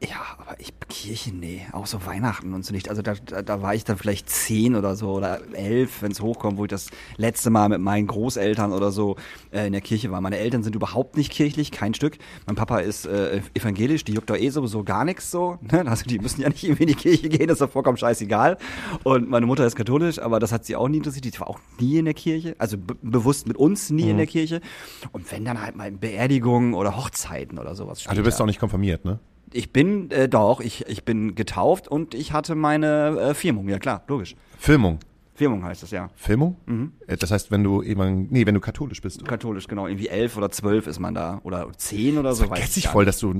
[0.00, 2.88] Ja, aber ich, Kirche, nee, auch so Weihnachten und so nicht.
[2.88, 6.22] Also da, da, da war ich dann vielleicht 10 oder so oder 11, wenn es
[6.22, 9.16] hochkommt, wo ich das letzte Mal mit meinen Großeltern oder so
[9.52, 10.22] äh, in der Kirche war.
[10.22, 12.16] Meine Eltern sind überhaupt nicht kirchlich, kein Stück.
[12.46, 15.58] Mein Papa ist äh, evangelisch, die juckt doch eh sowieso gar nichts so.
[15.60, 15.84] Ne?
[15.86, 18.56] Also die müssen ja nicht irgendwie in die Kirche gehen, das ist doch vollkommen scheißegal.
[19.04, 21.24] Und meine Mutter ist katholisch, aber das hat sie auch nie interessiert.
[21.24, 24.26] Die war auch nie in der Kirche, also be bewusst mit uns nie in der
[24.26, 24.60] Kirche.
[25.12, 28.04] Und wenn dann halt mal Beerdigungen oder Hochzeiten oder sowas.
[28.06, 28.44] Ah, du bist später.
[28.44, 29.18] auch nicht konfirmiert, ne?
[29.52, 33.78] Ich bin, äh, doch, ich, ich bin getauft und ich hatte meine äh, Firmung, ja
[33.78, 34.36] klar, logisch.
[34.58, 34.98] Filmung.
[35.38, 36.10] Firmung heißt das, ja.
[36.16, 36.56] Filmung?
[37.06, 39.24] Äh, Das heißt, wenn du eben, nee, wenn du katholisch bist.
[39.24, 39.86] Katholisch, genau.
[39.86, 41.40] Irgendwie elf oder zwölf ist man da.
[41.44, 42.42] Oder zehn oder so.
[42.42, 43.32] weiß Vergesst ich gar voll, dass du,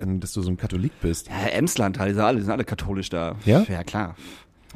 [0.00, 1.28] dass du so ein Katholik bist.
[1.28, 3.36] Ja, Emsland, halt, die sind alle, die sind alle katholisch da.
[3.44, 3.64] Ja?
[3.68, 4.16] Ja, klar.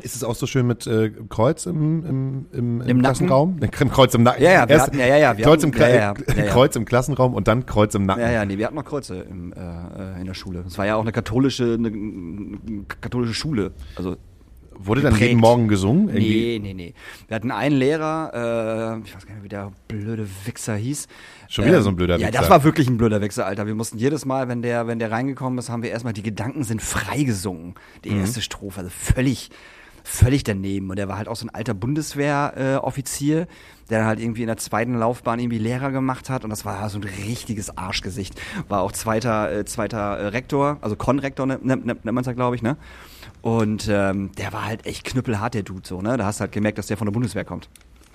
[0.00, 3.02] Ist es auch so schön mit äh, Kreuz im, im, im, im, Im Nacken?
[3.02, 3.57] Klassenraum?
[3.57, 4.42] Ne, Kreuz im Nacken.
[4.42, 6.14] Ja, ja, wir Erst hatten- ja, ja, ja, wir Kreuz, hatten- im Kla ja, ja,
[6.35, 6.50] ja, ja.
[6.50, 8.23] Kreuz im Klassenraum und dann Kreuz im Nacken.
[8.23, 10.64] Ja, ja, nee, wir hatten noch Kreuze im, äh, äh, in der Schule.
[10.66, 13.73] Es war ja auch eine katholische, eine, eine katholische Schule.
[13.97, 14.16] Also
[14.79, 15.29] Wurde dann geprägt.
[15.31, 16.09] jeden Morgen gesungen?
[16.09, 16.59] Irgendwie?
[16.59, 16.95] Nee, nee, nee.
[17.29, 21.07] Wir hatten einen Lehrer, äh, ich weiß gar nicht, wie der blöde Wichser hieß.
[21.49, 22.41] Schon wieder so ein blöder Ja, Wichser.
[22.41, 23.67] das war wirklich ein blöder Wichser, Alter.
[23.67, 26.64] Wir mussten jedes Mal, wenn der, wenn der reingekommen ist, haben wir erstmal die Gedanken
[26.64, 27.75] sind frei gesungen.
[28.05, 28.21] Die Mhm.
[28.21, 29.50] erste Strophe, also völlig,
[30.05, 30.91] völlig daneben.
[30.91, 33.47] Und der war halt auch so ein alter Bundeswehroffizier, äh,
[33.91, 36.45] der dann halt irgendwie in der zweiten Laufbahn irgendwie Lehrer gemacht hat.
[36.45, 38.41] Und das war so ein richtiges Arschgesicht.
[38.69, 42.33] War auch zweiter, äh, zweiter äh, Rektor, also Konrektor nennt, nennt, nennt man es ja,
[42.33, 42.76] glaube ich, ne?
[43.41, 46.17] Und ähm, der war halt echt knüppelhart, der Dude, so, ne?
[46.17, 47.69] Da hast du halt gemerkt, dass der von der Bundeswehr kommt.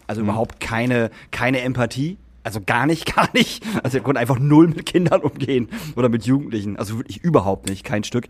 [0.07, 2.17] Also überhaupt keine, keine Empathie.
[2.43, 3.63] Also gar nicht, gar nicht.
[3.83, 6.77] Also er konnte einfach null mit Kindern umgehen oder mit Jugendlichen.
[6.77, 8.27] Also wirklich überhaupt nicht, kein Stück.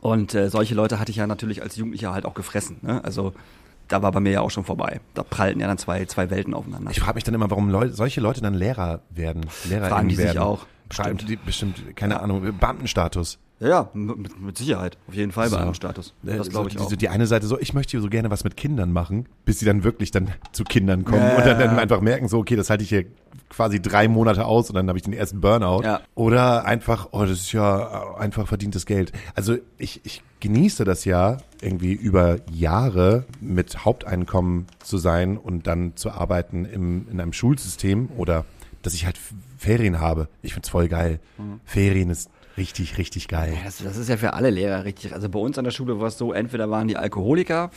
[0.00, 2.78] Und äh, solche Leute hatte ich ja natürlich als Jugendlicher halt auch gefressen.
[2.82, 3.02] Ne?
[3.04, 3.32] Also
[3.86, 5.00] da war bei mir ja auch schon vorbei.
[5.14, 6.90] Da prallten ja dann zwei, zwei Welten aufeinander.
[6.90, 9.46] Ich frage mich dann immer, warum Leute, solche Leute dann Lehrer werden.
[9.68, 10.38] Lehrer Fragen die sich werden.
[10.38, 10.66] auch.
[10.88, 11.28] Bestimmt.
[11.28, 13.38] die bestimmt, keine Ahnung, Beamtenstatus.
[13.60, 14.98] Ja, ja, mit, mit Sicherheit.
[15.08, 15.62] Auf jeden Fall bei So.
[15.62, 16.12] einem Status.
[16.26, 16.88] Äh, Das glaube ich so, auch.
[16.88, 19.66] Die, die eine Seite so, ich möchte so gerne was mit Kindern machen, bis sie
[19.66, 22.70] dann wirklich dann zu Kindern kommen Ja, und dann, dann einfach merken, so, okay, das
[22.70, 23.04] halte ich hier
[23.48, 25.82] quasi drei Monate aus und dann habe ich den ersten Burnout.
[25.84, 26.00] Ja.
[26.14, 29.12] Oder einfach, oh, das ist ja einfach verdientes Geld.
[29.34, 35.92] Also ich, ich genieße das ja irgendwie über Jahre mit Haupteinkommen zu sein und dann
[35.96, 38.44] zu arbeiten im, in einem Schulsystem oder
[38.82, 39.18] dass ich halt
[39.56, 40.28] Ferien habe.
[40.42, 41.20] Ich find's voll geil.
[41.38, 41.60] Mhm.
[41.64, 43.56] Ferien ist richtig, richtig geil.
[43.64, 45.12] Das, das ist ja für alle Lehrer richtig.
[45.12, 47.70] Also bei uns an der Schule war es so, entweder waren die Alkoholiker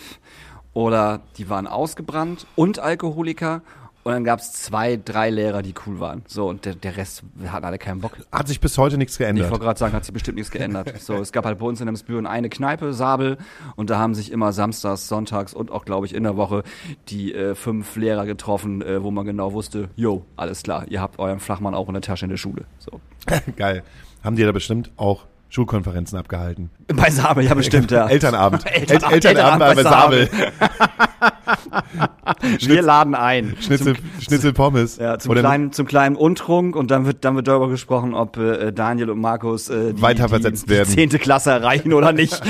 [0.74, 3.62] oder die waren ausgebrannt und Alkoholiker.
[4.04, 6.22] Und dann gab es zwei, drei Lehrer, die cool waren.
[6.28, 8.14] So, und der, der Rest hatten alle keinen Bock.
[8.32, 9.52] Hat sich bis heute nichts Ich geändert.
[9.52, 10.94] wollte gerade sagen, hat sich bestimmt nichts geändert.
[11.02, 13.38] So, es gab halt bei uns in Emsbüren eine Kneipe, Sabel,
[13.76, 16.64] und da haben sich immer samstags, sonntags und auch, glaube ich, in der Woche
[17.10, 21.20] die äh, fünf Lehrer getroffen, äh, wo man genau wusste, jo, alles klar, ihr habt
[21.20, 22.64] euren Flachmann auch in der Tasche in der Schule.
[22.80, 23.02] So.
[23.58, 23.84] Geil.
[24.24, 26.70] Haben die da bestimmt auch Schulkonferenzen abgehalten?
[26.94, 28.08] Bei Sabel, ja bestimmt, ja.
[28.10, 28.66] Elternabend.
[28.72, 30.30] Elternabend, El Elternabend bei, bei Sabel.
[32.60, 33.56] Wir laden ein.
[33.62, 34.98] Schnitzel, Schnitzel Pommes.
[34.98, 38.38] Ja, zum Oder kleinen, zum kleinen Untrunk und dann wird, dann wird darüber gesprochen, ob
[38.38, 40.90] äh, Daniel und Markus äh, die, Weiterversetzt die, die werden.
[40.90, 42.42] zehnte Klasse erreichen oder nicht.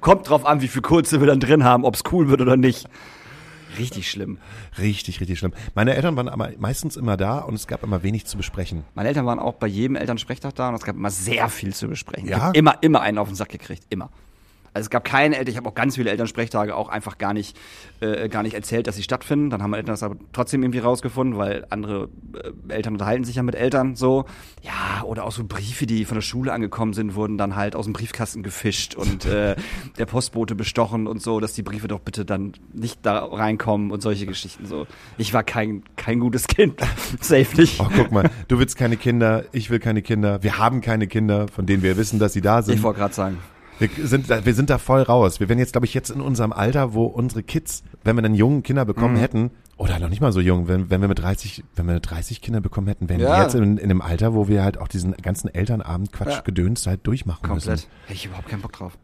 [0.00, 2.88] Kommt drauf an, wie viel Kurze wir dann drin haben, ob's cool wird oder nicht.
[3.78, 4.38] Richtig schlimm.
[4.78, 5.52] Richtig, richtig schlimm.
[5.74, 8.84] Meine Eltern waren aber meistens immer da und es gab immer wenig zu besprechen.
[8.94, 11.88] Meine Eltern waren auch bei jedem Elternsprechtag da und es gab immer sehr viel zu
[11.88, 12.28] besprechen.
[12.28, 12.50] Ja?
[12.52, 13.84] Immer, immer einen auf den Sack gekriegt.
[13.90, 14.10] Immer.
[14.76, 17.56] Also es gab keine Eltern, ich habe auch ganz viele Elternsprechtage auch einfach gar nicht,
[18.00, 19.48] äh, gar nicht erzählt, dass sie stattfinden.
[19.48, 23.36] Dann haben meine Eltern das aber trotzdem irgendwie rausgefunden, weil andere äh, Eltern unterhalten sich
[23.36, 24.26] ja mit Eltern so.
[24.60, 27.86] Ja, oder auch so Briefe, die von der Schule angekommen sind, wurden dann halt aus
[27.86, 29.56] dem Briefkasten gefischt und äh,
[29.98, 34.02] der Postbote bestochen und so, dass die Briefe doch bitte dann nicht da reinkommen und
[34.02, 34.86] solche Geschichten so.
[35.16, 36.80] Ich war kein, kein gutes Kind.
[37.22, 37.80] Safe nicht.
[37.80, 41.48] Oh, guck mal, du willst keine Kinder, ich will keine Kinder, wir haben keine Kinder,
[41.48, 42.74] von denen wir wissen, dass sie da sind.
[42.74, 43.38] Ich wollte gerade sagen.
[43.78, 45.38] Wir sind, da, wir sind da voll raus.
[45.40, 48.34] Wir wären jetzt, glaube ich, jetzt in unserem Alter, wo unsere Kids, wenn wir dann
[48.34, 49.20] jungen Kinder bekommen Mhm.
[49.20, 52.40] hätten, oder noch nicht mal so jung, wenn, wenn wir mit 30, wenn wir 30
[52.40, 53.42] Kinder bekommen hätten, wären wir Ja.
[53.42, 56.40] jetzt in, in einem Alter, wo wir halt auch diesen ganzen Elternabend Quatsch Ja.
[56.40, 57.68] gedöns halt durchmachen müssen.
[57.68, 57.88] Komplett.
[58.04, 58.96] Hätte ich überhaupt keinen Bock drauf.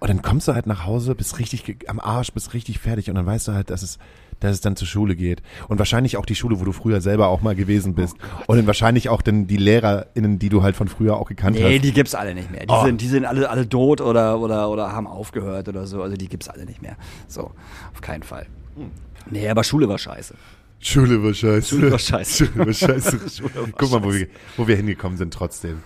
[0.00, 3.14] Und dann kommst du halt nach Hause, bist richtig am Arsch, bist richtig fertig und
[3.14, 3.98] dann weißt du halt, dass es,
[4.40, 5.42] dass es dann zur Schule geht.
[5.68, 8.16] Und wahrscheinlich auch die Schule, wo du früher selber auch mal gewesen bist.
[8.46, 11.76] und dann wahrscheinlich auch dann die LehrerInnen, die du halt von früher auch gekannt Nee,
[11.76, 11.84] hast.
[11.84, 12.60] die gibt's alle nicht mehr.
[12.60, 12.84] Die Oh.
[12.84, 16.02] sind, die sind alle, alle tot oder, oder, oder haben aufgehört oder so.
[16.02, 16.96] Also die gibt's alle nicht mehr.
[17.28, 17.52] So,
[17.92, 18.46] auf keinen Fall.
[19.30, 20.34] Nee, aber Schule war scheiße.
[20.78, 21.68] Schule war scheiße.
[21.76, 22.46] Schule war scheiße.
[22.52, 23.18] Schule war scheiße.
[23.36, 25.82] Schule war Guck mal, wo wir, wo wir hingekommen sind trotzdem.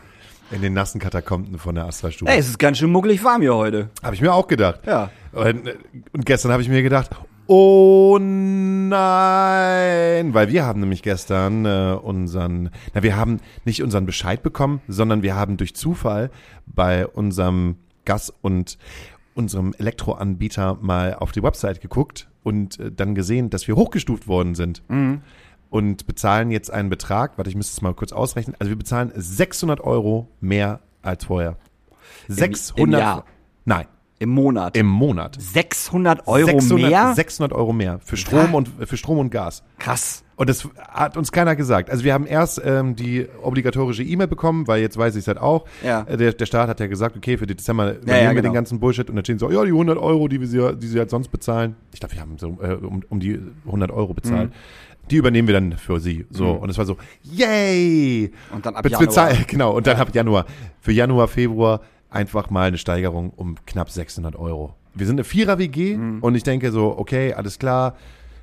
[0.50, 2.28] In den nassen Katakomben von der Astra-Stube.
[2.28, 3.88] Ey, es ist ganz schön muckelig warm hier heute.
[4.02, 4.80] Habe ich mir auch gedacht.
[4.84, 5.10] Ja.
[5.30, 5.76] Und, äh,
[6.12, 7.10] und gestern habe ich mir gedacht,
[7.50, 8.92] oh nein,
[10.32, 15.22] weil wir haben nämlich gestern äh, unseren, na wir haben nicht unseren Bescheid bekommen, sondern
[15.22, 16.30] wir haben durch Zufall
[16.66, 18.78] bei unserem Gas- und
[19.34, 24.54] unserem Elektroanbieter mal auf die Website geguckt und äh, dann gesehen, dass wir hochgestuft worden
[24.54, 24.84] sind.
[25.70, 28.54] Und bezahlen jetzt einen Betrag, warte, ich müsste es mal kurz ausrechnen.
[28.60, 31.56] Also wir bezahlen 600 Euro mehr als vorher.
[32.28, 33.24] 600, Jahr?
[33.64, 33.86] nein,
[34.20, 34.76] Im Monat.
[34.76, 35.36] im Monat.
[35.40, 37.12] 600 Euro 600, mehr?
[37.14, 39.62] 600 Euro mehr für Strom und für Strom und Gas.
[39.78, 40.22] Krass.
[40.36, 41.90] Und das hat uns keiner gesagt.
[41.90, 45.38] Also wir haben erst ähm, die obligatorische E-Mail bekommen, weil jetzt weiß ich es halt
[45.38, 45.64] auch.
[45.82, 46.02] Ja.
[46.02, 48.48] Äh, Der, der Staat hat ja gesagt, okay, für Dezember übernehmen ja, wir genau.
[48.48, 50.86] den ganzen Bullshit und dann stehen so, ja, die 100 Euro, die wir sie, die
[50.86, 51.76] sie halt sonst bezahlen.
[51.94, 54.50] Ich glaube, wir haben so äh, um, um die 100 Euro bezahlt.
[54.50, 54.54] Mhm.
[55.10, 56.26] Die übernehmen wir dann für sie.
[56.30, 56.50] So.
[56.52, 58.30] Und es war so, yay!
[58.52, 59.32] Und dann ab Januar.
[59.46, 59.72] Genau.
[59.76, 60.44] Und dann ab Januar.
[60.80, 64.74] Für Januar, Februar einfach mal eine Steigerung um knapp 600 Euro.
[64.94, 67.94] wir sind eine Vierer-WG und ich denke so, okay, alles klar,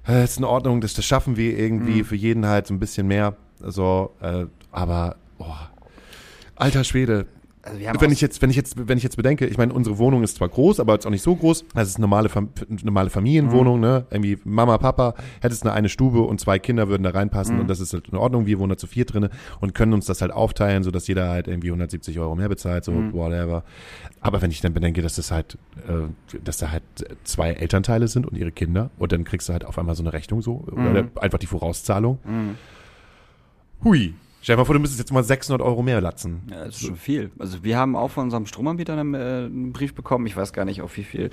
[0.07, 3.07] äh, ist in Ordnung, das, das schaffen wir irgendwie für jeden halt so ein bisschen
[3.07, 3.35] mehr.
[3.59, 5.45] So, äh, aber, oh,
[6.55, 7.25] alter Schwede.
[7.69, 10.23] Also Wenn ich jetzt, wenn ich jetzt, wenn ich jetzt bedenke, ich meine, unsere Wohnung
[10.23, 11.65] ist zwar groß, aber jetzt auch nicht so groß.
[11.73, 12.49] Das ist eine normale, Fam
[12.83, 14.05] normale Familienwohnung, ne?
[14.09, 17.79] Irgendwie Mama, Papa, hättest eine eine Stube und zwei Kinder würden da reinpassen und das
[17.79, 18.45] ist halt in Ordnung.
[18.45, 21.29] Wir wohnen da zu vier drinne und können uns das halt aufteilen, so dass jeder
[21.29, 23.63] halt irgendwie 170 Euro mehr bezahlt, so whatever.
[24.21, 26.83] Aber wenn ich dann bedenke, dass das halt, äh, dass da halt
[27.23, 30.13] zwei Elternteile sind und ihre Kinder und dann kriegst du halt auf einmal so eine
[30.13, 32.19] Rechnung so oder einfach die Vorauszahlung.
[33.83, 34.13] Hui.
[34.47, 36.43] Stell dir mal vor, du müsstest jetzt mal 600 Euro mehr latzen.
[36.49, 37.31] Ja, das ist schon viel.
[37.37, 40.25] Also wir haben auch von unserem Stromanbieter einen, äh, einen Brief bekommen.
[40.25, 41.31] Ich weiß gar nicht, auf wie viel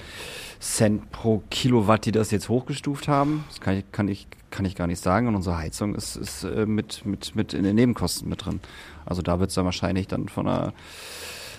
[0.59, 3.45] Cent pro Kilowatt die das jetzt hochgestuft haben.
[3.51, 5.29] Das kann ich, kann ich, kann ich gar nicht sagen.
[5.29, 8.59] Und unsere Heizung ist, ist äh, mit, mit, mit in den Nebenkosten mit drin.
[9.07, 10.73] Also da wird es dann wahrscheinlich dann von der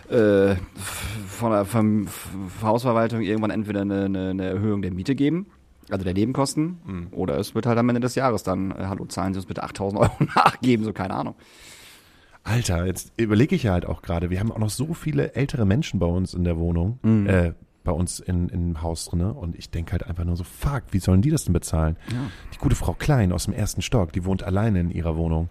[0.09, 0.57] äh,
[1.29, 1.65] von der
[2.63, 5.45] Hausverwaltung irgendwann entweder eine, eine, eine Erhöhung der Miete geben,
[5.89, 9.33] also der Nebenkosten, oder es wird halt am Ende des Jahres dann, äh, hallo, zahlen
[9.33, 11.35] Sie uns bitte 8000 Euro nachgeben, so keine Ahnung.
[12.43, 15.65] Alter, jetzt überlege ich ja halt auch gerade, wir haben auch noch so viele ältere
[15.65, 19.69] Menschen bei uns in der Wohnung, äh, bei uns in, im Haus drinne und ich
[19.69, 21.97] denke halt einfach nur so, fuck, wie sollen die das denn bezahlen?
[22.53, 25.49] Die gute Frau Klein aus dem ersten Stock, die wohnt alleine in ihrer Wohnung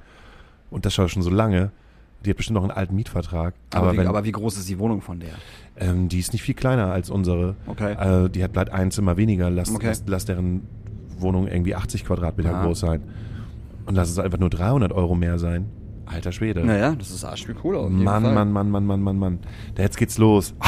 [0.70, 1.70] und das schon so lange.
[2.24, 3.54] Die hat bestimmt noch einen alten Mietvertrag.
[3.72, 5.30] Aber, Aber, wie, wenn, aber wie groß ist die Wohnung von der?
[5.76, 7.56] ähm, die ist nicht viel kleiner als unsere.
[7.66, 7.92] Okay.
[8.24, 9.50] Äh, die hat bleibt ein Zimmer weniger.
[9.50, 9.86] Lass, Okay.
[9.88, 10.62] lass, lass deren
[11.18, 12.64] Wohnung irgendwie 80 Quadratmeter Ah.
[12.64, 13.02] groß sein.
[13.86, 15.68] Und lass es einfach nur 300 Euro mehr sein.
[16.06, 16.64] Alter Schwede.
[16.64, 18.34] Naja, das ist arschspiel cool auf jeden Mann, Fall.
[18.34, 19.38] Mann, Mann, Mann, Mann, Mann, Mann.
[19.76, 20.54] Jetzt geht's los.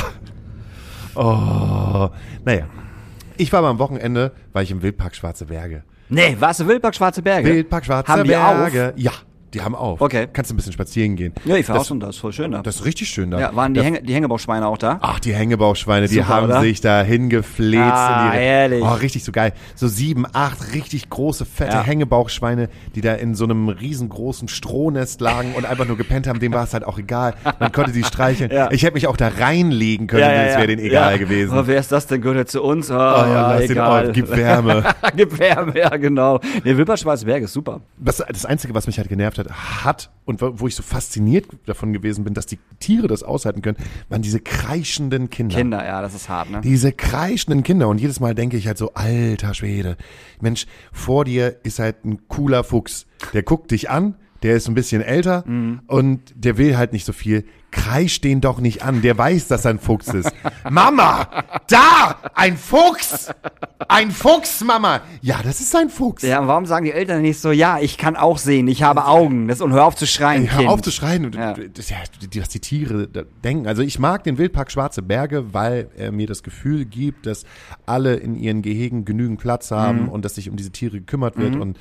[1.15, 2.09] Oh,
[2.45, 2.67] naja.
[3.39, 5.83] Ich war aber am Wochenende, war ich im Wildpark Schwarze Berge.
[6.09, 7.49] Nee, warst du Wildpark Schwarze Berge?
[7.49, 8.93] Wildpark Schwarze Haben Berge.
[8.97, 9.13] Ja,
[9.55, 10.01] die haben auf.
[10.01, 10.27] Okay.
[10.33, 11.33] Kannst du ein bisschen spazieren gehen.
[11.45, 12.63] Ja, ich war auch das, schon da, ist voll schön da.
[12.63, 13.39] das ist richtig schön da.
[13.39, 14.99] ja, waren die, Hänge, die Hängebauchschweine auch da?
[15.01, 16.61] Ach, die Hängebauchschweine, die Super, haben oder?
[16.61, 17.83] sich da hingefläzt.
[17.83, 18.83] Ah, in die, ehrlich.
[18.83, 19.53] Oh, richtig so geil.
[19.75, 21.83] So sieben, acht richtig große, fette Ja.
[21.83, 26.41] Hängebauchschweine, die da in so einem riesengroßen Strohnest lagen und einfach nur gepennt haben.
[26.41, 27.35] Dem war es halt auch egal.
[27.59, 28.51] Man konnte die streicheln.
[28.51, 28.71] Ja.
[28.73, 31.53] Ich hätte mich auch da reinlegen können, es wäre denen egal gewesen.
[31.53, 32.21] Aber wer ist das denn?
[32.21, 32.91] Gehört er zu uns?
[32.91, 34.07] Oh, Oh ja, ja, lass den egal.
[34.07, 34.83] Ort, gib Wärme.
[35.17, 36.41] gib Wärme, ja, genau.
[36.65, 37.81] Nee, Wildpark Schwarze Berge ist super.
[37.99, 41.47] Das, das Einzige, was mich halt genervt hat, hat und wo wo ich so fasziniert
[41.67, 43.77] davon gewesen bin, dass die Tiere das aushalten können,
[44.09, 45.57] waren diese kreischenden Kinder.
[45.57, 46.61] Kinder, ja, das ist hart, ne?
[46.63, 47.89] Diese kreischenden Kinder.
[47.89, 49.97] Und jedes Mal denke ich halt so, alter Schwede.
[50.41, 53.07] Mensch, vor dir ist halt ein cooler Fuchs.
[53.33, 55.81] Der guckt dich an, der ist ein bisschen älter Mhm.
[55.87, 57.45] und der will halt nicht so viel.
[57.77, 59.03] Kreisch den doch nicht an.
[59.03, 60.33] Der weiß, dass er ein Fuchs ist.
[60.71, 61.29] Mama!
[61.69, 62.17] Da!
[62.35, 63.29] Ein Fuchs!
[63.89, 65.03] Ein Fuchs, Mama!
[65.21, 66.23] Ja, das ist ein Fuchs.
[66.23, 69.05] Ja, und warum sagen die Eltern nicht so, ja, ich kann auch sehen, ich habe
[69.05, 69.47] Augen.
[69.47, 70.71] Das, und hör auf zu schreien, Ey, hör Kind.
[70.71, 71.55] auf zu schreien, Ja.
[71.57, 71.97] ja,
[72.41, 73.09] was die Tiere
[73.45, 73.67] denken.
[73.67, 77.45] Also ich mag den Wildpark Schwarze Berge, weil er mir das Gefühl gibt, dass
[77.85, 80.09] alle in ihren Gehegen genügend Platz haben Mhm.
[80.09, 81.79] und dass sich um diese Tiere gekümmert wird und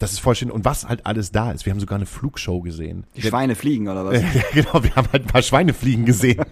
[0.00, 0.50] das ist voll schön.
[0.50, 1.64] Und was halt alles da ist.
[1.66, 3.04] Wir haben sogar eine Flugshow gesehen.
[3.16, 4.20] Die Schweine fliegen, oder was?
[4.22, 6.42] Ja, genau, wir haben halt ein paar Schweine fliegen gesehen.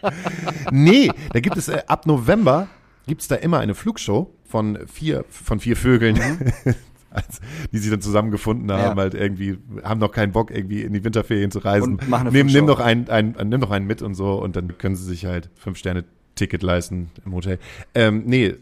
[0.70, 2.68] nee, da gibt es äh, ab November
[3.06, 6.18] gibt es da immer eine Flugshow von vier, von vier Vögeln.
[7.10, 7.40] als-
[7.72, 8.96] Die sich dann zusammengefunden haben, Mhm.
[8.98, 9.02] Ja.
[9.02, 11.94] halt irgendwie, haben noch keinen Bock, irgendwie in die Winterferien zu reisen.
[11.94, 14.56] Und machen eine nimm, nimm doch einen, einen, nimm doch einen mit und so und
[14.56, 16.04] dann können sie sich halt fünf Sterne
[16.36, 17.58] Ticket leisten im Hotel.
[17.94, 18.54] Ähm, nee,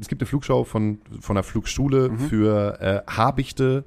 [0.00, 2.18] es gibt eine Flugshow von, von einer Flugschule Mhm.
[2.18, 3.84] für äh, Habichte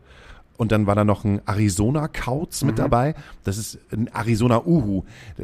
[0.57, 2.67] und dann war da noch ein Arizona Kauz Mhm.
[2.67, 3.13] mit dabei.
[3.43, 5.03] Das ist ein Arizona Uhu.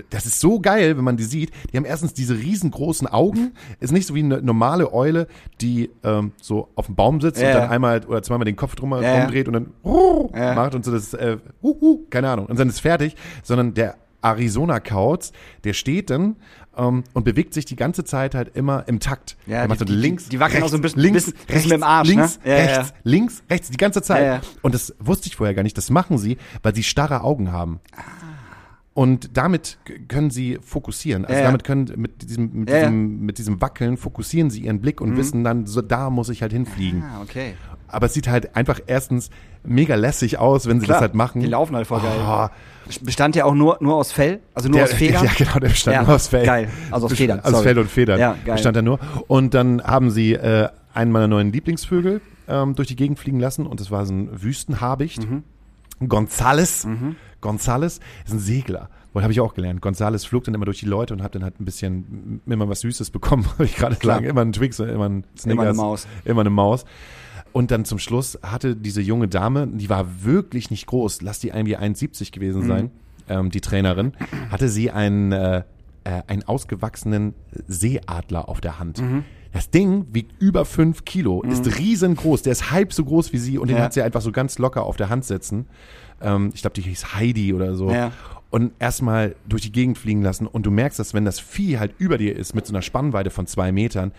[0.09, 1.51] Das ist so geil, wenn man die sieht.
[1.71, 3.51] Die haben erstens diese riesengroßen Augen.
[3.79, 5.27] Ist nicht so wie eine normale Eule,
[5.61, 8.75] die ähm, so auf dem Baum sitzt Ja, und dann einmal oder zweimal den Kopf
[8.75, 10.53] drum Ja, rumdreht und dann uh, Ja.
[10.55, 12.45] macht und so das äh, uhu, keine Ahnung.
[12.47, 13.15] Und dann ist fertig.
[13.43, 15.33] Sondern der Arizona Kauz,
[15.65, 16.37] der steht dann
[16.77, 19.37] ähm, und bewegt sich die ganze Zeit halt immer im Takt.
[19.47, 21.47] Ja, macht die- so die- links, die wackeln auch rechts, so ein bisschen- links, bisschen-
[21.49, 22.51] rechts, mit dem Arsch, links, ne?
[22.51, 24.25] Ja, ja, rechts, links, rechts, die ganze Zeit.
[24.25, 24.41] Ja.
[24.61, 25.77] Und das wusste ich vorher gar nicht.
[25.77, 27.79] Das machen sie, weil sie starre Augen haben.
[28.95, 31.25] Und damit können sie fokussieren.
[31.25, 35.17] Also damit können mit diesem, mit, diesem, mit diesem Wackeln fokussieren sie ihren Blick und
[35.17, 37.01] wissen dann, so da muss ich halt hinfliegen.
[37.03, 37.55] Ah, okay.
[37.93, 39.29] Aber es sieht halt einfach erstens
[39.63, 41.41] mega lässig aus, wenn sie Klar, das halt machen.
[41.41, 42.11] die laufen halt voll geil.
[42.27, 42.47] Oh,
[43.01, 45.23] Bestand ja auch nur, nur aus Fell, also nur der, aus Federn.
[45.23, 46.45] Ja, genau, der bestand Ja, nur aus Fell.
[46.45, 46.67] geil.
[46.91, 47.63] Also aus Federn, Aus sorry.
[47.63, 48.55] Fell und Federn Ja, geil.
[48.55, 48.99] bestand er nur.
[49.27, 53.65] Und dann haben sie äh, einen meiner neuen Lieblingsvögel ähm, durch die Gegend fliegen lassen
[53.65, 55.29] und das war so ein Wüstenhabicht.
[55.29, 55.43] Mhm.
[56.09, 56.85] Gonzales.
[57.41, 58.89] Gonzales ist ein Segler.
[59.13, 59.79] Wohl habe ich auch gelernt.
[59.81, 62.81] Gonzales flog dann immer durch die Leute und hat dann halt ein bisschen immer was
[62.81, 64.25] Süßes bekommen, habe ich gerade sagen.
[64.25, 65.53] Immer einen Twix, immer einen Snickers.
[65.53, 66.07] Immer eine Maus.
[66.25, 66.83] Immer eine Maus.
[67.53, 71.49] Und dann zum Schluss hatte diese junge Dame, die war wirklich nicht groß, lass die
[71.49, 72.91] irgendwie 1,70 gewesen sein,
[73.29, 74.13] ähm, die Trainerin,
[74.49, 75.63] hatte sie einen, äh,
[76.03, 77.33] äh, einen ausgewachsenen
[77.67, 79.01] Seeadler auf der Hand.
[79.01, 79.23] Mhm.
[79.51, 83.59] Das Ding wiegt über fünf Kilo, ist riesengroß, der ist halb so groß wie sie
[83.59, 83.83] und den Ja.
[83.83, 85.67] hat sie einfach so ganz locker auf der Hand sitzen.
[86.21, 87.91] Ähm, ich glaube, die hieß Heidi oder so.
[87.91, 88.11] Ja.
[88.49, 91.93] Und erstmal durch die Gegend fliegen lassen und du merkst, dass wenn das Vieh halt
[91.99, 94.11] über dir ist mit so einer Spannweite von zwei Metern,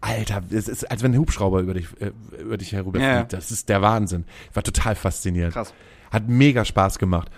[0.00, 3.32] Alter, es ist, als wenn ein Hubschrauber über dich, äh, über dich herüberfliegt.
[3.32, 3.38] Ja.
[3.38, 4.24] Das ist der Wahnsinn.
[4.48, 5.52] Ich war total fasziniert.
[5.52, 5.74] Krass.
[6.10, 7.30] Hat mega Spaß gemacht.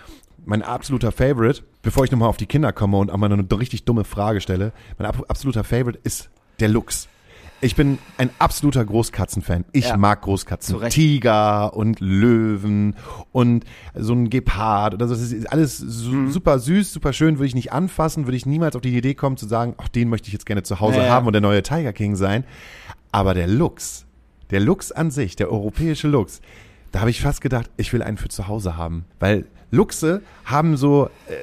[0.45, 3.85] Mein absoluter Favorite, bevor ich nochmal auf die Kinder komme und auch mal eine richtig
[3.85, 7.07] dumme Frage stelle, mein ab absoluter Favorite ist der Luchs.
[7.63, 9.63] Ich bin ein absoluter Großkatzenfan.
[9.71, 9.97] Ich Ja.
[9.97, 10.77] mag Großkatzen.
[10.89, 12.95] Tiger und Löwen
[13.31, 13.63] und
[13.95, 15.13] so ein Gepard oder so.
[15.13, 16.31] Das ist alles su Mhm.
[16.31, 17.37] super süß, super schön.
[17.37, 20.09] Würde ich nicht anfassen, würde ich niemals auf die Idee kommen zu sagen, ach, den
[20.09, 22.43] möchte ich jetzt gerne zu Hause Ja, haben und der neue Tiger King sein.
[23.13, 24.05] Aber der Luchs,
[24.51, 26.41] der Luchs an sich, der europäische Luchs,
[26.91, 29.05] da habe ich fast gedacht, ich will einen für zu Hause haben.
[29.19, 31.33] Weil Luchse haben so äh,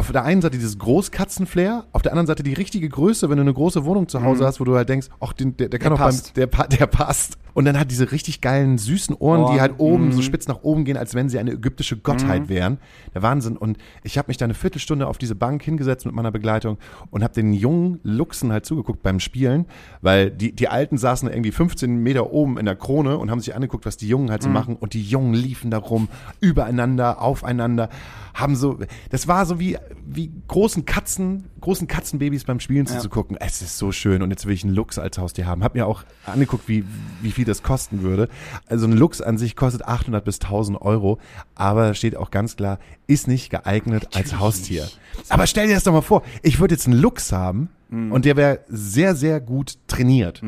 [0.00, 3.42] auf der einen Seite dieses Großkatzenflair, auf der anderen Seite die richtige Größe, wenn du
[3.42, 5.90] eine große Wohnung zu Hause hast, wo du halt denkst, ach, den, der, der kann
[5.90, 6.36] Der auch beim, passt.
[6.36, 7.38] der, der passt.
[7.52, 10.12] Und dann hat diese richtig geilen, süßen Ohren, die Ohren, halt oben mhm.
[10.12, 12.78] so spitz nach oben gehen, als wenn sie eine ägyptische Gottheit wären.
[13.14, 13.56] Der Wahnsinn.
[13.56, 16.78] Und ich habe mich da eine Viertelstunde auf diese Bank hingesetzt mit meiner Begleitung
[17.10, 19.66] und habe den jungen Luchsen halt zugeguckt beim Spielen,
[20.00, 23.54] weil die, die Alten saßen irgendwie 15 Meter oben in der Krone und haben sich
[23.54, 24.76] angeguckt, was die Jungen halt so machen.
[24.76, 26.08] Und die Jungen liefen da rum,
[26.40, 27.88] übereinander, aufeinander,
[28.34, 28.78] haben so,
[29.10, 29.76] das war so wie,
[30.06, 33.36] wie großen Katzen, großen Katzenbabys beim Spielen zuzugucken.
[33.36, 35.62] Es ist so schön und jetzt will ich einen Luchs als Haustier haben.
[35.62, 36.84] Hab mir auch angeguckt, wie,
[37.22, 38.28] wie viel das kosten würde.
[38.66, 41.18] Also ein Luchs an sich kostet 800 bis 1000 Euro,
[41.54, 44.88] aber steht auch ganz klar, ist nicht geeignet als Haustier.
[45.28, 48.36] Aber stell dir das doch mal vor, ich würde jetzt einen Luchs haben und der
[48.36, 50.42] wäre sehr, sehr gut trainiert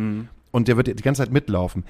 [0.52, 1.84] und der wird die ganze Zeit mitlaufen.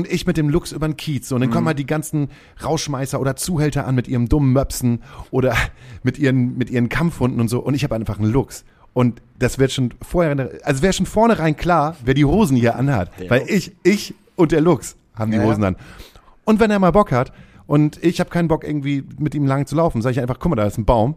[0.00, 1.30] Und ich mit dem Luchs über den Kiez.
[1.30, 2.30] Und dann kommen halt die ganzen
[2.64, 5.54] Rauschmeißer oder Zuhälter an mit ihrem dummen Möpsen oder
[6.02, 7.60] mit ihren, mit ihren Kampfhunden und so.
[7.60, 8.64] Und ich habe einfach einen Luchs.
[8.94, 13.10] Und das wird schon vorher, also wäre schon vornherein klar, wer die Hosen hier anhat.
[13.28, 15.44] Weil ich, ich und der Luchs haben die ja.
[15.44, 15.76] Hosen an.
[16.46, 17.30] Und wenn er mal Bock hat
[17.66, 20.48] und ich habe keinen Bock irgendwie mit ihm lang zu laufen, sage ich einfach, guck
[20.48, 21.14] mal, da ist ein Baum.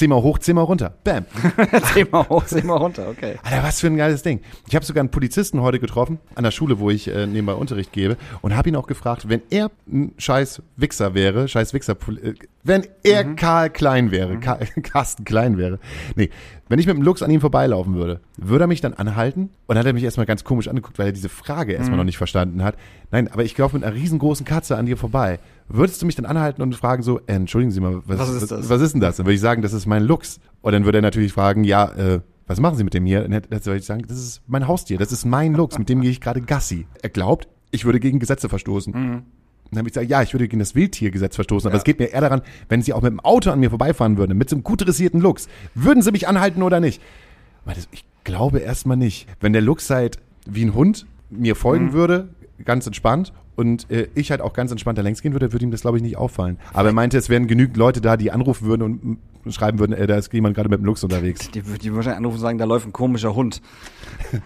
[0.00, 0.94] Mal hoch, mal runter.
[1.04, 1.26] Bam.
[2.10, 3.36] Mal hoch, mal runter, okay.
[3.42, 4.40] Alter, was für ein geiles Ding.
[4.66, 7.92] Ich habe sogar einen Polizisten heute getroffen, an der Schule, wo ich äh, nebenbei Unterricht
[7.92, 12.34] gebe, und habe ihn auch gefragt, wenn er ein scheiß Wichser wäre, scheiß Wichser, äh,
[12.64, 15.78] wenn er Karl Klein wäre, Ka Carsten Klein wäre,
[16.14, 16.30] nee,
[16.68, 19.50] wenn ich mit dem Lux an ihm vorbeilaufen würde, würde er mich dann anhalten?
[19.66, 22.18] Und hat er mich erstmal ganz komisch angeguckt, weil er diese Frage erstmal noch nicht
[22.18, 22.76] verstanden hat.
[23.10, 25.38] Nein, aber ich laufe mit einer riesengroßen Katze an dir vorbei.
[25.68, 28.50] Würdest du mich dann anhalten und fragen so, äh, entschuldigen Sie mal, was, Was ist
[28.50, 28.68] das?
[28.68, 29.16] was ist denn das?
[29.16, 30.38] Dann würde ich sagen, das ist mein Lux.
[30.60, 33.22] Und dann würde er natürlich fragen, ja, äh, was machen Sie mit dem hier?
[33.22, 35.88] Dann hätte- dann würde ich sagen, das ist mein Haustier, das ist mein Lux, mit
[35.88, 36.86] dem gehe ich gerade Gassi.
[37.02, 38.92] Er glaubt, ich würde gegen Gesetze verstoßen.
[38.94, 39.22] Mhm.
[39.72, 42.06] Dann habe ich gesagt, ja, ich würde gegen das Wildtiergesetz verstoßen, aber es geht mir
[42.12, 44.62] eher daran, wenn Sie auch mit dem Auto an mir vorbeifahren würden, mit so einem
[44.64, 47.00] gut dressierten Lux, würden Sie mich anhalten oder nicht?
[47.64, 49.26] Weil das, ich glaube erstmal nicht.
[49.40, 51.92] Wenn der Lux halt wie ein Hund mir folgen Mhm.
[51.94, 52.28] würde,
[52.66, 55.70] ganz entspannt, und äh, ich halt auch ganz entspannt da längs gehen würde, würde ihm
[55.70, 56.58] das, glaube ich, nicht auffallen.
[56.72, 59.18] Aber er meinte, es wären genügend Leute da, die anrufen würden und
[59.50, 61.50] schreiben würden, äh, da ist jemand gerade mit dem Lux unterwegs.
[61.50, 63.60] Die würde die wahrscheinlich anrufen und sagen, da läuft ein komischer Hund.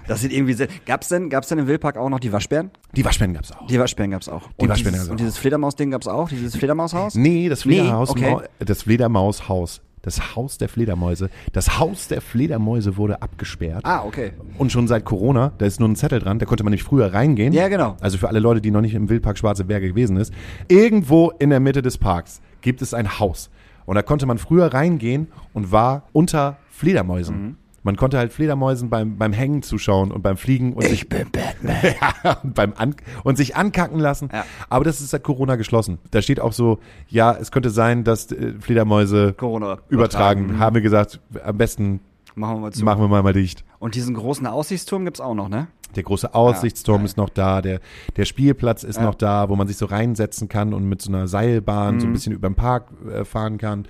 [0.09, 0.69] Das sieht irgendwie sehr.
[0.87, 2.71] Gab's denn, gab's denn im Wildpark auch noch die Waschbären?
[2.95, 3.67] Die Waschbären gab's auch.
[3.67, 4.49] Die Waschbären gab's auch.
[4.59, 5.19] Die und Waschbären dieses, gab's Und auch.
[5.19, 6.29] dieses Fledermaus-Ding gab's auch?
[6.29, 7.15] Dieses Fledermaushaus?
[7.15, 8.37] Nee, das Nee, Flederhaus, okay.
[8.59, 9.83] Das Fledermaushaus.
[10.03, 11.31] Das Haus der Fledermäuse.
[11.53, 13.85] Das Haus der Fledermäuse wurde abgesperrt.
[13.85, 14.35] Ah, okay.
[14.57, 17.13] Und schon seit Corona, da ist nur ein Zettel dran, da konnte man nämlich früher
[17.13, 17.53] reingehen.
[17.53, 17.97] Ja, genau.
[18.01, 20.33] Also für alle Leute, die noch nicht im Wildpark Schwarze Berge gewesen ist.
[20.69, 23.51] Irgendwo in der Mitte des Parks gibt es ein Haus.
[23.87, 27.43] Und da konnte man früher reingehen und war unter Fledermäusen.
[27.43, 27.57] Mhm.
[27.87, 31.77] Man konnte halt Fledermäusen beim, beim Hängen zuschauen und beim Fliegen und sich bin Batman.
[32.25, 34.29] ja, und beim An und sich ankacken lassen.
[34.33, 34.45] Ja.
[34.69, 35.99] Aber das ist seit Corona geschlossen.
[36.11, 40.59] Da steht auch so, ja, es könnte sein, dass äh, Fledermäuse Corona übertragen.
[40.59, 42.01] Haben wir gesagt, am besten
[42.39, 42.85] Machen wir mal zu.
[42.85, 43.65] machen wir mal, mal dicht.
[43.79, 45.69] Und diesen großen Aussichtsturm gibt's auch noch, ne?
[45.95, 47.05] Der große Aussichtsturm Ja.
[47.07, 47.81] ist noch da, der,
[48.17, 49.05] der Spielplatz ist Ja.
[49.05, 52.01] noch da, wo man sich so reinsetzen kann und mit so einer Seilbahn Mhm.
[52.01, 53.87] so ein bisschen über den Park äh, fahren kann.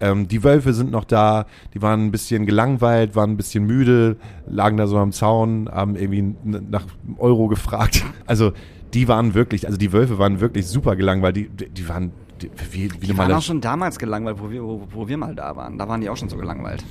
[0.00, 1.44] Ähm, die Wölfe sind noch da,
[1.74, 4.16] die waren ein bisschen gelangweilt, waren ein bisschen müde,
[4.46, 6.86] lagen da so am Zaun, haben irgendwie nach
[7.18, 8.02] Euro gefragt.
[8.26, 8.52] Also
[8.94, 12.50] die waren wirklich, also die Wölfe waren wirklich super gelangweilt, die, die, die waren die,
[12.72, 15.54] wie, wie Die waren auch schon damals gelangweilt, wo wir, wo, wo wir mal da
[15.56, 15.76] waren.
[15.78, 16.82] Da waren die auch schon so gelangweilt.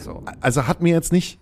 [0.00, 0.22] So.
[0.40, 1.38] also hat mir jetzt nicht,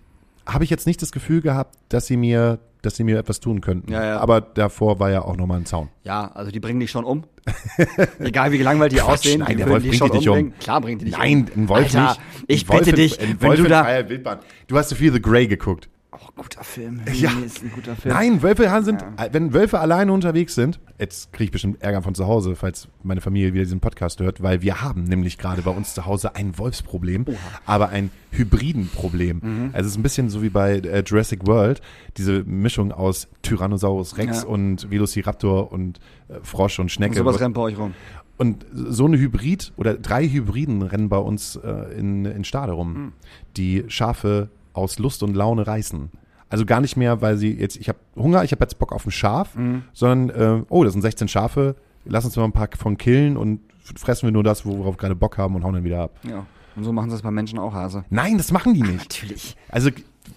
[0.46, 3.60] habe ich jetzt nicht das Gefühl gehabt, dass sie mir, dass sie mir etwas tun
[3.60, 3.92] könnten.
[3.92, 4.18] Ja, ja.
[4.20, 5.88] Aber davor war ja auch nochmal ein Zaun.
[6.04, 7.24] Ja, also die bringen dich schon um.
[8.18, 10.34] Egal wie gelangweilt die Quatsch, aussehen, nein, die der Wolf dich bringt dich nicht um.
[10.36, 10.58] umbringen.
[10.60, 11.62] Klar bringt die dich Nein, um.
[11.64, 12.20] ein Wolf Alter, nicht.
[12.46, 14.38] ich Wolf bitte in- dich, wenn Wolf du da, freier Wildbahn.
[14.66, 15.88] Du hast zu viel The Grey geguckt.
[16.20, 17.00] Auch guter Film.
[17.12, 17.30] Ja.
[17.32, 18.14] Nee, ist ein guter Film.
[18.14, 22.14] Nein, Wölfe sind, äh, wenn Wölfe alleine unterwegs sind, jetzt kriege ich bestimmt Ärger von
[22.14, 25.70] zu Hause, falls meine Familie wieder diesen Podcast hört, weil wir haben nämlich gerade bei
[25.70, 27.24] uns zu Hause ein Wolfsproblem,
[27.66, 29.40] aber ein Hybridenproblem.
[29.42, 29.70] Mhm.
[29.72, 31.80] Also es ist ein bisschen so wie bei äh, Jurassic World,
[32.16, 34.48] diese Mischung aus Tyrannosaurus Rex Ja.
[34.48, 37.16] und Velociraptor und äh, Frosch und Und Schnecke.
[37.16, 37.94] sowas rennt bei euch rum.
[38.36, 42.94] Und so eine Hybrid oder drei Hybriden rennen bei uns äh, in, in Stade rum,
[42.94, 43.12] Hm.
[43.56, 46.10] die Schafe aus Lust und Laune reißen.
[46.48, 49.04] Also gar nicht mehr, weil sie jetzt, ich habe Hunger, ich habe jetzt Bock auf
[49.06, 49.82] ein Schaf, Hm.
[49.92, 53.60] sondern, äh, oh, das sind 16 Schafe, lass uns mal ein paar von killen und
[53.96, 56.16] fressen wir nur das, worauf wir gerade Bock haben und hauen dann wieder ab.
[56.22, 56.46] Ja.
[56.76, 58.04] Und so machen sie das bei Menschen auch, Hase.
[58.08, 58.98] Nein, das machen die nicht.
[59.22, 59.56] Natürlich.
[59.68, 59.90] Also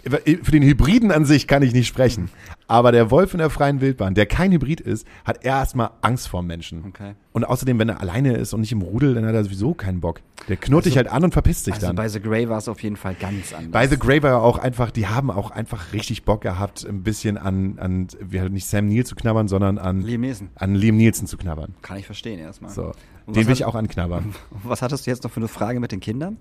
[0.04, 2.30] für den Hybriden an sich kann ich nicht sprechen.
[2.68, 6.42] Aber der Wolf in der freien Wildbahn, der kein Hybrid ist, hat erstmal Angst vor
[6.42, 6.86] Menschen.
[6.88, 7.14] Okay.
[7.34, 10.00] Und außerdem, wenn er alleine ist und nicht im Rudel, dann hat er sowieso keinen
[10.02, 10.22] Bock.
[10.48, 11.96] Der knurrt dich halt an und verpisst sich Also dann.
[11.96, 13.72] bei The Grey war es auf jeden Fall ganz anders.
[13.72, 17.04] Bei The Grey war ja auch einfach, die haben auch einfach richtig Bock gehabt, ein
[17.04, 20.50] bisschen an, an wir nicht Sam Neill zu knabbern, sondern an Liam Neeson.
[20.56, 21.76] an Liam Nielsen zu knabbern.
[21.82, 22.72] Kann ich verstehen erstmal.
[22.72, 22.92] So.
[23.28, 24.34] Den will ich hat- auch anknabbern.
[24.64, 26.38] Was hattest du jetzt noch für eine Frage mit den Kindern?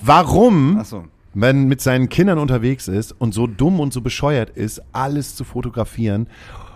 [0.00, 1.04] Warum Ach so.
[1.34, 5.44] Man mit seinen Kindern unterwegs ist und so dumm und so bescheuert ist, alles zu
[5.44, 6.28] fotografieren.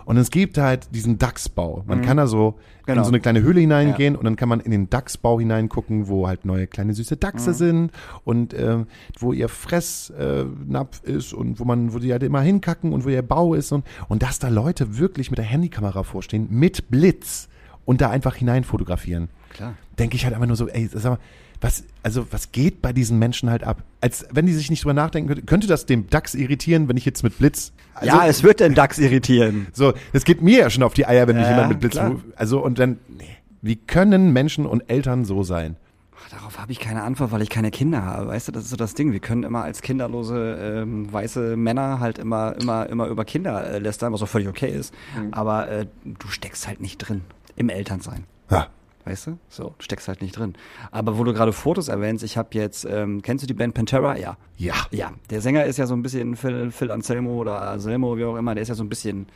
[0.05, 1.83] Und es gibt halt diesen Dachsbau.
[1.87, 2.99] Man kann da so Genau.
[2.99, 6.27] in so eine kleine Höhle hineingehen und dann kann man in den Dachsbau hineingucken, wo
[6.27, 7.91] halt neue kleine süße Dachse sind
[8.23, 8.85] und ähm,
[9.17, 13.03] wo ihr Fressnapf äh, Napf ist und wo man, wo die halt immer hinkacken und
[13.03, 16.91] wo ihr Bau ist und, und dass da Leute wirklich mit der Handykamera vorstehen, mit
[16.91, 17.49] Blitz
[17.85, 19.73] und da einfach hinein fotografieren Klar.
[19.97, 21.19] denke ich halt einfach nur so, ey, sag mal,
[21.61, 23.83] was, also was geht bei diesen Menschen halt ab?
[24.01, 27.05] Als wenn die sich nicht drüber nachdenken könnte, könnte das dem DAX irritieren, wenn ich
[27.05, 27.71] jetzt mit Blitz.
[27.93, 29.67] Also, ja, es wird den DAX irritieren.
[29.73, 31.93] so, das geht mir ja schon auf die Eier, wenn mich Ja, jemand mit Blitz.
[31.93, 32.15] klar.
[32.35, 33.25] Also und dann, nee,
[33.61, 35.75] wie können Menschen und Eltern so sein?
[36.23, 38.27] Ach, Darauf habe ich keine Antwort, weil ich keine Kinder habe.
[38.27, 39.11] Weißt du, das ist so das Ding.
[39.11, 43.79] Wir können immer als kinderlose ähm, weiße Männer halt immer, immer, immer über Kinder äh,
[43.79, 44.93] lästern, was auch völlig okay ist.
[45.31, 47.21] Aber äh, du steckst halt nicht drin
[47.55, 48.25] im Elternsein.
[48.51, 48.67] Ja.
[49.05, 49.37] Weißt du?
[49.49, 50.55] So, du steckst halt nicht drin.
[50.91, 54.17] Aber wo du gerade Fotos erwähnst, ich habe jetzt, ähm, kennst du die Band Pantera?
[54.17, 54.35] Ja.
[54.57, 54.73] Ja.
[54.91, 58.35] Ja, der Sänger ist ja so ein bisschen Phil, Phil Anselmo oder Anselmo, wie auch
[58.35, 59.27] immer, der ist ja so ein bisschen,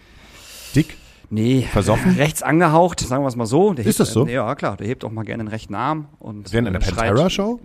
[0.76, 0.98] Dick?
[1.30, 2.12] Nee, Versoffen?
[2.16, 3.74] rechts angehaucht, sagen wir es mal so.
[3.74, 4.26] Der Ist hebt, das so?
[4.28, 6.84] äh, Ja, klar, der hebt auch mal gerne den rechten Arm und Während einer äh,
[6.84, 7.60] schreit- Pantera-Show?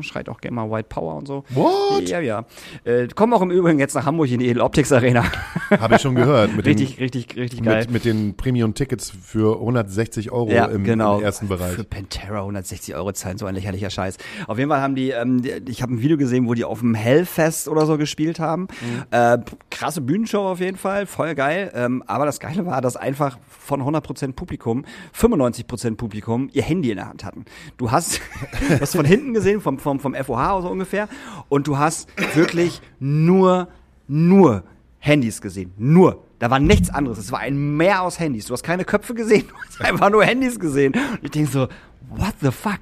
[0.00, 1.44] schreit auch gerne mal White Power und so.
[1.50, 2.08] What?
[2.08, 2.44] Ja, ja.
[2.84, 5.24] Äh, kommen auch im Übrigen jetzt nach Hamburg in die Edel Optics Arena.
[5.70, 6.54] Habe ich schon gehört.
[6.56, 7.80] Mit richtig, den, richtig, richtig geil.
[7.82, 11.18] mit, mit den Premium-Tickets für 160 Euro ja, im, genau.
[11.18, 11.74] im ersten Bereich.
[11.74, 14.16] Für Pantera 160 Euro zahlen, so ein lächerlicher Scheiß.
[14.46, 16.80] Auf jeden Fall haben die, ähm, die ich habe ein Video gesehen, wo die auf
[16.80, 18.62] dem Hellfest oder so gespielt haben.
[18.62, 19.04] Mhm.
[19.10, 19.38] Äh,
[19.70, 21.70] krasse Bühnenshow auf jeden Fall, voll geil.
[21.74, 24.84] Ähm, aber das Geile war, dass einfach von 100% Publikum
[25.18, 27.44] 95% Publikum ihr Handy in der Hand hatten.
[27.76, 28.20] Du hast
[28.78, 31.08] das von hinten gesehen, vom, vom, vom FOH so ungefähr,
[31.48, 33.68] und du hast wirklich nur,
[34.08, 34.64] nur
[34.98, 35.72] Handys gesehen.
[35.76, 36.24] Nur.
[36.38, 37.18] Da war nichts anderes.
[37.18, 38.46] Es war ein Meer aus Handys.
[38.46, 40.94] Du hast keine Köpfe gesehen, du hast einfach nur Handys gesehen.
[40.94, 41.68] Und ich denke so,
[42.10, 42.80] what the fuck?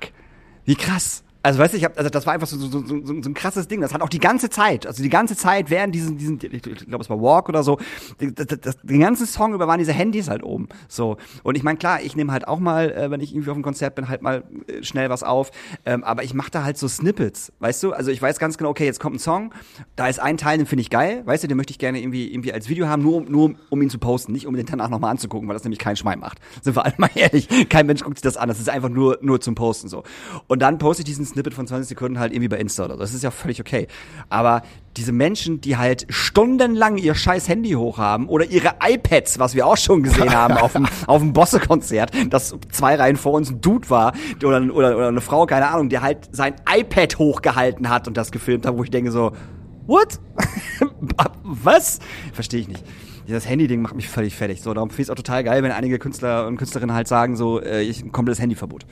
[0.65, 1.25] Wie krass.
[1.42, 3.35] Also weißt du, ich hab, also das war einfach so, so, so, so, so ein
[3.35, 3.81] krasses Ding.
[3.81, 7.02] Das hat auch die ganze Zeit, also die ganze Zeit während diesen, diesen ich glaube
[7.02, 7.78] es war Walk oder so,
[8.18, 10.68] das, das, den ganzen Song über waren diese Handys halt oben.
[10.88, 13.57] So und ich meine klar, ich nehme halt auch mal, äh, wenn ich irgendwie auf
[13.57, 15.50] einem Konzert bin, halt mal äh, schnell was auf.
[15.85, 17.92] Ähm, aber ich mache da halt so Snippets, weißt du?
[17.92, 19.52] Also ich weiß ganz genau, okay, jetzt kommt ein Song,
[19.96, 22.33] da ist ein Teil, den finde ich geil, weißt du, den möchte ich gerne irgendwie
[22.33, 25.11] irgendwie als Video haben, nur nur um ihn zu posten, nicht um den danach nochmal
[25.11, 26.38] anzugucken, weil das nämlich kein Schwein macht.
[26.62, 29.18] Sind wir alle mal ehrlich, kein Mensch guckt sich das an, das ist einfach nur
[29.22, 30.05] nur zum Posten so.
[30.46, 33.01] Und dann poste ich diesen Snippet von 20 Sekunden halt irgendwie bei Insta oder so.
[33.01, 33.87] Das ist ja völlig okay.
[34.29, 34.62] Aber
[34.97, 39.77] diese Menschen, die halt stundenlang ihr scheiß Handy hochhaben oder ihre iPads, was wir auch
[39.77, 43.88] schon gesehen haben auf dem, auf dem Bosse-Konzert, dass zwei Reihen vor uns ein Dude
[43.90, 44.12] war
[44.45, 48.33] oder, oder, oder eine Frau, keine Ahnung, der halt sein iPad hochgehalten hat und das
[48.33, 49.33] gefilmt hat, wo ich denke so,
[49.87, 50.21] what?
[51.42, 51.99] was?
[52.33, 52.85] Verstehe ich nicht.
[53.29, 54.62] Dieses Handy-Ding macht mich völlig fertig.
[54.62, 57.37] So, darum finde ich es auch total geil, wenn einige Künstler und Künstlerinnen halt sagen,
[57.37, 58.85] so, äh, ich ein komplettes Handyverbot.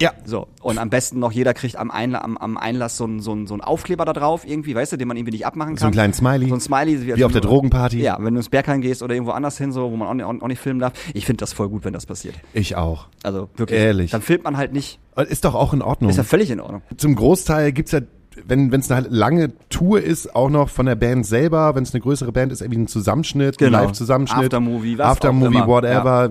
[0.00, 0.12] Ja.
[0.24, 3.32] So, und am besten noch jeder kriegt am, Einla am, am Einlass so einen so
[3.32, 5.78] einen- so einen Aufkleber da drauf, irgendwie, weißt du, den man irgendwie nicht abmachen kann.
[5.78, 6.48] So einen kleinen Smiley.
[6.48, 7.16] So ein Smiley.
[7.16, 8.00] Wie auf der Drogenparty.
[8.00, 10.42] Ja, wenn du ins Berghain gehst oder irgendwo anders hin, so, wo man auch nicht,
[10.42, 10.92] auch nicht filmen darf.
[11.14, 12.34] Ich finde das voll gut, wenn das passiert.
[12.52, 13.08] Ich auch.
[13.22, 13.78] Also wirklich.
[13.80, 14.10] Ehrlich.
[14.12, 15.00] Dann filmt man halt nicht.
[15.28, 16.10] Ist doch auch in Ordnung.
[16.10, 16.82] Ist ja völlig in Ordnung.
[16.96, 18.00] Zum Großteil gibt's ja,
[18.46, 22.00] wenn es eine lange Tour ist, auch noch von der Band selber, wenn es eine
[22.00, 23.78] größere Band ist, irgendwie ein Zusammenschnitt, Genau.
[23.78, 24.44] ein Live-Zusammenschnitt.
[24.44, 26.28] Aftermovie, was Aftermovie, whatever.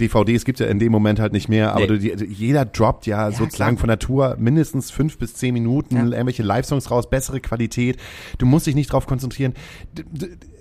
[0.00, 1.98] DVDs gibt's ja in dem Moment halt nicht mehr, aber Nee.
[2.16, 3.80] du, jeder droppt ja, sozusagen klar.
[3.80, 6.02] von der Tour mindestens fünf bis zehn Minuten, Ja.
[6.04, 7.96] irgendwelche Live-Songs raus, bessere Qualität.
[8.38, 9.54] Du musst dich nicht drauf konzentrieren.
[9.92, 10.04] D-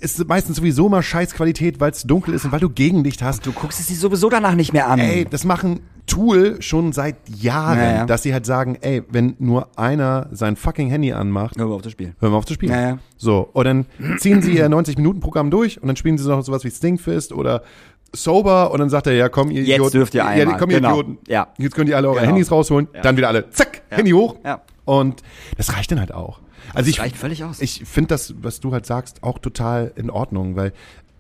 [0.04, 3.46] Ist meistens sowieso mal Scheißqualität, weil es dunkel ist und weil du Gegenlicht hast.
[3.46, 5.00] Du guckst es dir sowieso danach nicht mehr an.
[5.00, 8.06] Ey, das machen Tool schon seit Jahren, Ja, ja.
[8.06, 11.82] dass sie halt sagen, ey, wenn nur einer sein fucking Handy anmacht, Hör mal auf
[11.82, 12.14] das Spiel.
[12.20, 12.74] hören wir auf zu spielen.
[12.74, 12.98] Ja, ja.
[13.16, 13.86] So, und dann
[14.18, 17.64] ziehen sie ihr 90-Minuten-Programm durch und dann spielen sie noch sowas wie Stinkfist oder
[18.16, 19.92] Sober und dann sagt er, ja komm, ihr Jetzt Idioten.
[19.94, 20.58] dürft ihr ja, einmal.
[20.58, 21.00] komm, ihr Genau.
[21.00, 21.18] Idioten.
[21.28, 21.48] Ja.
[21.58, 22.32] Jetzt könnt ihr alle eure Genau.
[22.34, 24.36] Handys rausholen, dann wieder alle, zack, Handy hoch.
[24.44, 24.62] Ja.
[24.86, 25.24] Und
[25.58, 26.42] das reicht dann halt auch.
[26.74, 27.62] Also ich, reicht völlig aus.
[27.62, 30.74] Ich finde das, was du halt sagst, auch total in Ordnung, weil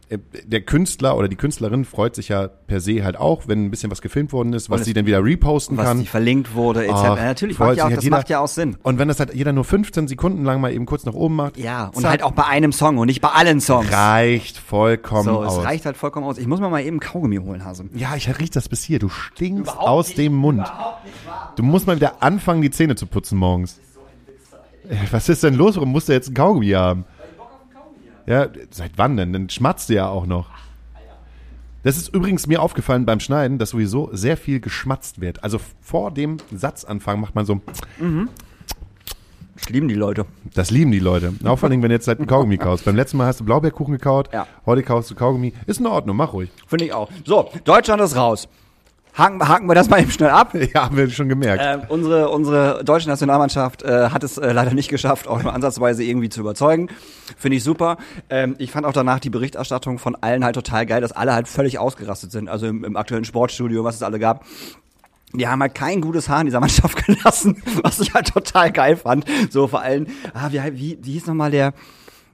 [0.10, 3.72] äh, der Künstler oder die Künstlerin freut sich ja per se halt auch, wenn ein
[3.72, 6.00] bisschen was gefilmt worden ist, was es- sie dann wieder reposten Was kann.
[6.02, 6.94] die verlinkt wurde, etc.
[6.94, 8.18] Ach, ja, natürlich, freut macht ja auch, halt das jeder.
[8.18, 8.76] macht ja auch Sinn.
[8.84, 11.58] Und wenn das halt jeder nur 15 Sekunden lang mal eben kurz nach oben macht,
[11.58, 13.92] Ja, und zack, halt auch bei einem Song und nicht bei allen Songs.
[13.94, 15.64] reicht vollkommen So, es aus.
[15.64, 16.38] reicht halt vollkommen aus.
[16.38, 17.86] Ich muss mir mal eben Kaugummi holen, Hase.
[17.96, 19.00] Ja, ich riech das bis hier.
[19.00, 20.70] Du stinkst aus dem Mund.
[21.56, 23.80] Du musst mal wieder anfangen, die Zähne zu putzen morgens.
[25.12, 25.76] Was ist denn los?
[25.76, 27.06] Warum musst du jetzt einen Kaugummi haben?
[28.26, 29.34] Ja, seit wann denn?
[29.34, 30.50] Dann schmatzt du ja auch noch.
[31.84, 35.44] Das ist übrigens mir aufgefallen beim Schneiden, dass sowieso sehr viel geschmatzt wird.
[35.44, 37.60] Also vor dem Satzanfang macht man so,
[39.56, 40.26] Das lieben die Leute.
[40.54, 41.34] das lieben die Leute.
[41.44, 42.86] Auch vor allem, wenn du jetzt seit einem Kaugummi kaust.
[42.86, 44.48] Beim letzten Mal hast du Blaubeerkuchen gekaut, Ja.
[44.66, 45.52] heute kaust du Kaugummi.
[45.68, 46.50] Ist in Ordnung, mach ruhig.
[46.68, 47.10] Finde ich auch.
[47.26, 48.48] So, Deutschland ist raus.
[49.16, 50.54] Haken, haken wir das mal eben schnell ab.
[50.74, 51.62] Ja, haben wir schon gemerkt.
[51.64, 56.04] Ähm, unsere, unsere deutsche Nationalmannschaft äh, hat es äh, leider nicht geschafft, auch nur ansatzweise
[56.04, 56.90] irgendwie zu überzeugen.
[57.38, 57.98] Finde ich super.
[58.30, 61.48] Ähm, ich fand auch danach die Berichterstattung von allen halt total geil, dass alle halt
[61.48, 62.50] völlig ausgerastet sind.
[62.50, 64.46] Also im, im aktuellen Sportstudio, was es alle gab.
[65.34, 68.96] Die haben halt kein gutes Haar in dieser Mannschaft gelassen, was ich halt total geil
[68.96, 69.26] fand.
[69.52, 71.74] So vor allem, ah, wie, wie, wie hieß nochmal der,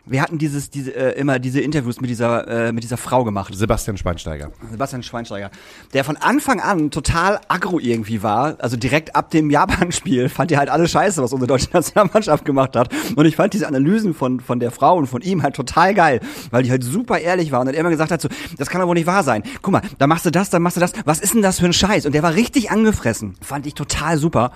[0.10, 3.54] wir hatten dieses, diese, äh, immer diese Interviews mit dieser, äh, mit dieser Frau gemacht.
[3.56, 4.52] Sebastian Schweinsteiger.
[4.72, 5.52] Sebastian Schweinsteiger,
[5.94, 10.60] der von Anfang an total aggro irgendwie war, also direkt ab dem Japan-Spiel fand er
[10.60, 12.90] halt alles scheiße, was unsere deutsche Nationalmannschaft gemacht hat.
[13.16, 16.20] Und ich fand diese Analysen von, von der Frau und von ihm halt total geil,
[16.52, 18.88] weil die halt super ehrlich war und dann immer gesagt hat so, das kann doch
[18.88, 19.44] wohl nicht wahr sein.
[19.62, 21.66] Guck mal, da machst du das, dann machst du das, was ist denn das für
[21.66, 22.06] ein Scheiß?
[22.06, 23.36] Und der war richtig angefressen.
[23.42, 24.52] Fand ich total super.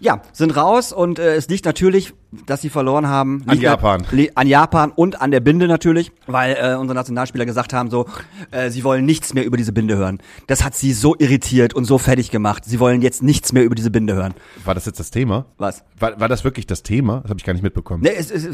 [0.00, 2.14] Ja, sind raus und äh, es liegt natürlich,
[2.46, 3.42] dass sie verloren haben.
[3.46, 4.04] An Japan.
[4.34, 8.06] an Japan und an der Binde natürlich, weil äh, unsere Nationalspieler gesagt haben, so,
[8.50, 10.18] äh, sie wollen nichts mehr über diese Binde hören.
[10.48, 12.64] Das hat sie so irritiert und so fertig gemacht.
[12.64, 14.34] Sie wollen jetzt nichts mehr über diese Binde hören.
[14.64, 15.46] War das jetzt das Thema?
[15.56, 15.84] Was?
[16.00, 17.20] War, war das wirklich das Thema?
[17.20, 18.02] Das habe ich gar nicht mitbekommen.
[18.02, 18.48] Ne, es, es,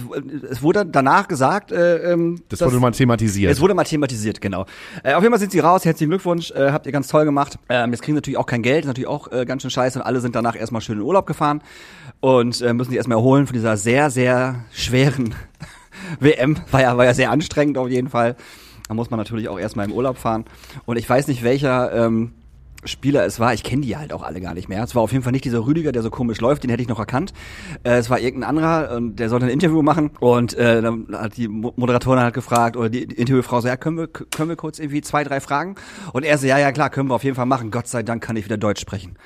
[0.50, 3.50] es wurde danach gesagt, äh, ähm, das dass- wurde mal thematisiert.
[3.50, 4.66] es wurde mal thematisiert, genau.
[5.02, 5.86] Äh, auf jeden Fall sind sie raus.
[5.86, 6.50] Herzlichen Glückwunsch.
[6.50, 7.58] Äh, habt ihr ganz toll gemacht.
[7.70, 8.80] Ähm, jetzt kriegen sie natürlich auch kein Geld.
[8.84, 9.98] Ist natürlich auch äh, ganz schön scheiße.
[9.98, 11.62] Und alle sind danach erstmal schön in Urlaub gefahren.
[12.20, 15.34] Und äh, müssen sich erstmal erholen von dieser sehr, sehr schweren
[16.20, 16.56] WM.
[16.70, 18.36] War ja, war ja sehr anstrengend auf jeden Fall.
[18.88, 20.44] Da muss man natürlich auch erstmal im Urlaub fahren.
[20.84, 22.32] Und ich weiß nicht, welcher ähm,
[22.84, 23.54] Spieler es war.
[23.54, 24.82] Ich kenne die halt auch alle gar nicht mehr.
[24.84, 26.64] Es war auf jeden Fall nicht dieser Rüdiger, der so komisch läuft.
[26.64, 27.32] Den hätte ich noch erkannt.
[27.82, 30.10] Äh, es war irgendein anderer und der sollte ein Interview machen.
[30.20, 33.78] Und äh, dann hat die Mo- Moderatorin halt gefragt oder die die Interviewfrau so, ja,
[33.78, 35.76] können wir, können wir kurz irgendwie zwei, drei Fragen?
[36.12, 37.70] Und er so, ja, ja, klar, können wir auf jeden Fall machen.
[37.70, 39.16] Gott sei Dank kann ich wieder Deutsch sprechen.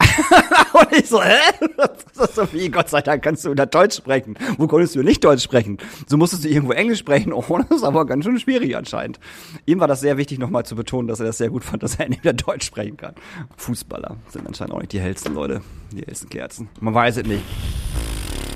[0.98, 1.38] Ich so, hä?
[1.76, 4.36] Das ist so wie, Gott sei Dank kannst du wieder Deutsch sprechen.
[4.58, 5.78] Wo konntest du nicht Deutsch sprechen?
[6.06, 7.32] So musstest du irgendwo Englisch sprechen.
[7.46, 9.18] Oh, das ist aber ganz schön schwierig anscheinend.
[9.66, 11.96] Ihm war das sehr wichtig, nochmal zu betonen, dass er das sehr gut fand, dass
[11.96, 13.14] er nicht wieder Deutsch sprechen kann.
[13.56, 15.60] Fußballer sind anscheinend auch nicht die hellsten Leute,
[15.92, 16.68] die hellsten Kerzen.
[16.80, 17.42] Man weiß es nicht.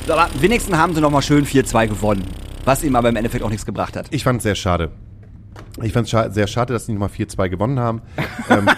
[0.09, 2.25] Aber wenigstens haben sie nochmal schön 4-2 gewonnen.
[2.65, 4.07] Was ihm aber im Endeffekt auch nichts gebracht hat.
[4.11, 4.91] Ich fand es sehr schade.
[5.83, 8.03] Ich fand es scha sehr schade, dass sie nochmal 4-2 gewonnen haben.
[8.51, 8.73] ähm, äh,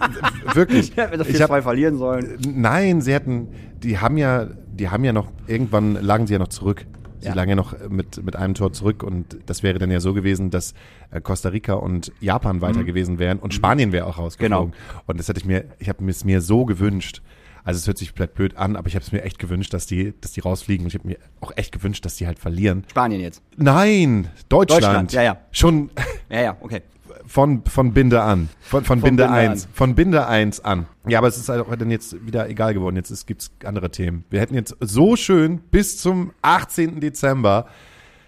[0.54, 0.96] wirklich.
[0.96, 2.38] hätte Ich hab, 4-2 verlieren sollen.
[2.46, 3.48] nein, sie hatten,
[3.82, 6.86] die haben ja, die haben ja noch, irgendwann lagen sie ja noch zurück.
[7.20, 7.34] Sie Ja.
[7.34, 10.50] lagen ja noch mit, mit einem Tor zurück und das wäre dann ja so gewesen,
[10.50, 10.74] dass
[11.12, 14.70] äh, Costa Rica und Japan weiter gewesen wären und Spanien wäre auch rausgeflogen.
[14.70, 14.72] Mhm.
[14.72, 15.02] Genau.
[15.06, 17.22] Und das hätte ich mir, ich habe es mir so gewünscht.
[17.64, 19.86] Also es hört sich vielleicht blöd an, aber ich habe es mir echt gewünscht, dass
[19.86, 20.84] die, dass die rausfliegen.
[20.84, 22.82] Und ich habe mir auch echt gewünscht, dass die halt verlieren.
[22.90, 23.40] Spanien jetzt.
[23.56, 24.82] Nein, Deutschland.
[24.82, 25.36] Deutschland, ja, ja.
[25.52, 25.90] Schon
[26.28, 26.82] Ja, ja, okay.
[27.26, 28.48] Von, von Binde an.
[28.60, 29.64] Von, von, Binde Binde 1.
[29.64, 29.70] an.
[29.74, 30.86] Von Binde 1 an.
[31.06, 32.96] Ja, aber es ist halt auch dann jetzt wieder egal geworden.
[32.96, 34.24] Jetzt gibt es andere Themen.
[34.30, 37.00] Wir hätten jetzt so schön bis zum 18.
[37.00, 37.66] Dezember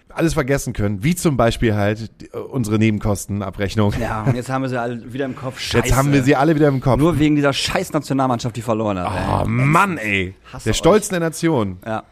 [0.09, 2.09] alles vergessen können, wie zum Beispiel halt
[2.49, 3.93] unsere Nebenkostenabrechnung.
[3.99, 5.59] Ja, und jetzt haben wir sie alle wieder im Kopf.
[5.59, 5.87] Scheiße.
[5.87, 6.99] Jetzt haben wir sie alle wieder im Kopf.
[6.99, 9.11] Nur wegen dieser scheiß Nationalmannschaft, die verloren hat.
[9.11, 9.43] ey.
[9.43, 10.35] oh Mann, ey.
[10.53, 10.77] Hasse Der euch.
[10.77, 11.77] Stolz der Nation.
[11.85, 12.03] Ja.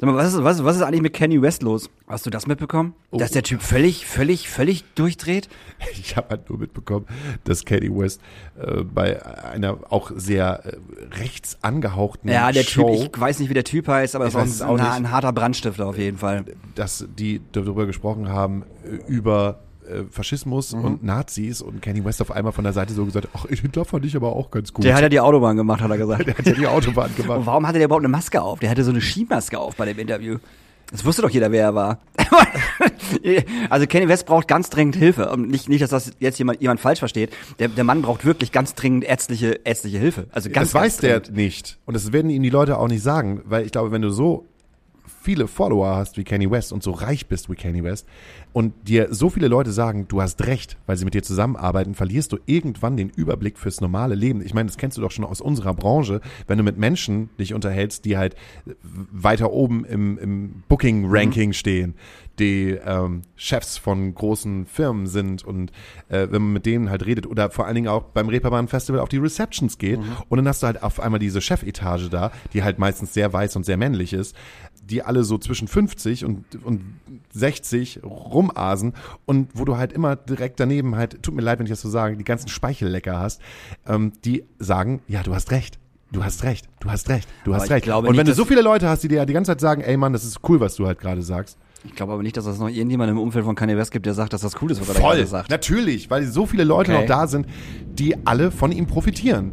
[0.00, 1.90] Sag mal, was ist, was, was ist eigentlich mit Kenny West los?
[2.06, 2.94] Hast du das mitbekommen?
[3.12, 5.48] Dass der Typ völlig, völlig, völlig durchdreht?
[5.92, 7.06] Ich habe halt nur mitbekommen,
[7.44, 8.20] dass Katie West
[8.58, 10.76] äh, bei einer auch sehr äh,
[11.16, 14.46] rechts angehauchten Ja, der Show, Typ, ich weiß nicht, wie der Typ heißt, aber das
[14.46, 16.44] ist auch ein, ein harter Brandstifter auf jeden Fall.
[16.74, 18.64] dass die darüber gesprochen haben,
[19.06, 20.84] über äh, Faschismus Mhm.
[20.84, 24.04] und Nazis und Kanye West auf einmal von der Seite so gesagt, ach, Hitler fand
[24.04, 24.84] ich aber auch ganz gut.
[24.84, 26.26] Der hat ja die Autobahn gemacht, hat er gesagt.
[26.26, 27.40] der hat ja die Autobahn Und gemacht.
[27.44, 28.60] warum hatte der überhaupt eine Maske auf?
[28.60, 30.38] Der hatte so eine Skimaske auf bei dem Interview.
[30.90, 31.98] Das wusste doch jeder, wer er war.
[33.70, 35.30] also Kanye West braucht ganz dringend Hilfe.
[35.30, 37.30] Und nicht, nicht dass das jetzt jemand, jemand falsch versteht.
[37.58, 40.26] Der, der Mann braucht wirklich ganz dringend ärztliche, ärztliche Hilfe.
[40.30, 41.36] Also ganz, das ganz weiß der dringend.
[41.36, 41.78] nicht.
[41.86, 44.46] Und das werden ihm die Leute auch nicht sagen, weil ich glaube, wenn du so
[45.24, 48.06] viele Follower hast wie Kanye West und so reich bist wie Kanye West
[48.52, 52.30] und dir so viele Leute sagen, du hast recht, weil sie mit dir zusammenarbeiten, verlierst
[52.32, 54.44] du irgendwann den Überblick fürs normale Leben.
[54.44, 57.54] Ich meine, das kennst du doch schon aus unserer Branche, wenn du mit Menschen dich
[57.54, 58.36] unterhältst, die halt
[58.82, 61.94] weiter oben im, im Booking-Ranking stehen,
[62.38, 65.70] die ähm, Chefs von großen Firmen sind und
[66.08, 69.00] äh, wenn man mit denen halt redet oder vor allen Dingen auch beim Reeperbahn Festival
[69.00, 72.62] auf die Receptions geht und dann hast du halt auf einmal diese Chefetage da, die
[72.62, 74.36] halt meistens sehr weiß und sehr männlich ist,
[74.90, 76.80] die alle so zwischen 50 und, und
[77.32, 78.92] 60 rumasen
[79.26, 81.88] und wo du halt immer direkt daneben halt, tut mir leid, wenn ich das so
[81.88, 83.40] sage, die ganzen Speichellecker hast,
[83.86, 85.78] ähm, die sagen, ja, du hast recht.
[86.12, 87.84] Du hast recht, du hast recht, du hast recht.
[87.84, 89.60] glaube Und wenn nicht, du so viele Leute hast, die dir ja die ganze Zeit
[89.60, 91.58] sagen, ey Mann, das ist cool, was du halt gerade sagst.
[91.84, 94.14] Ich glaube aber nicht, dass es noch irgendjemand im Umfeld von Kanye West gibt, der
[94.14, 95.50] sagt, dass das cool ist, was er da gerade sagt.
[95.50, 97.00] natürlich, weil so viele Leute Okay.
[97.00, 97.46] noch da sind,
[97.98, 99.50] die alle von ihm profitieren.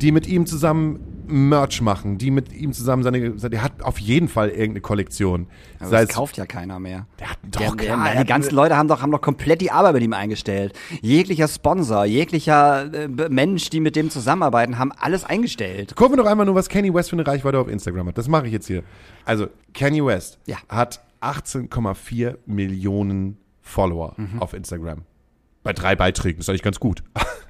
[0.00, 0.98] Die mit ihm zusammen
[1.28, 5.46] Merch machen, die mit ihm zusammen seine, der hat auf jeden Fall irgendeine Kollektion.
[5.80, 7.06] Aber Sei das kauft ja keiner mehr.
[7.18, 9.20] Der hat doch Der, der, klar, er die hat- ganzen Leute haben doch, haben doch
[9.20, 10.72] komplett die Arbeit mit ihm eingestellt.
[11.02, 15.94] Jeglicher Sponsor, jeglicher äh, Mensch, die mit dem zusammenarbeiten, haben alles eingestellt.
[15.96, 18.18] Gucken wir doch einmal nur, was Kanye West für eine Reichweite auf Instagram hat.
[18.18, 18.82] Das mache ich jetzt hier.
[19.24, 20.56] Also, Kanye West Ja.
[20.68, 24.40] hat 18,4 Millionen Follower Mhm.
[24.40, 25.02] auf Instagram.
[25.62, 27.02] Bei drei Beiträgen, ist eigentlich ganz gut.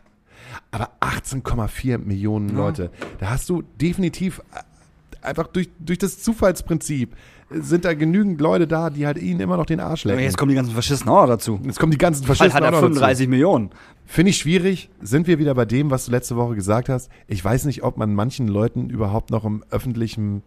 [0.70, 7.14] Aber 18,4 Millionen Leute, da hast du definitiv äh, einfach durch, durch das Zufallsprinzip
[7.50, 10.20] sind da genügend Leute da, die halt ihnen immer noch den Arsch lecken.
[10.20, 11.60] Jetzt kommen die ganzen Faschisten auch noch dazu.
[11.64, 12.94] Jetzt kommen die ganzen Faschisten hat er auch noch dazu.
[12.94, 13.70] 35 Millionen.
[14.04, 14.90] Finde ich schwierig.
[15.00, 17.08] Sind wir wieder bei dem, was du letzte Woche gesagt hast?
[17.28, 20.42] Ich weiß nicht, ob man manchen Leuten überhaupt noch im öffentlichen,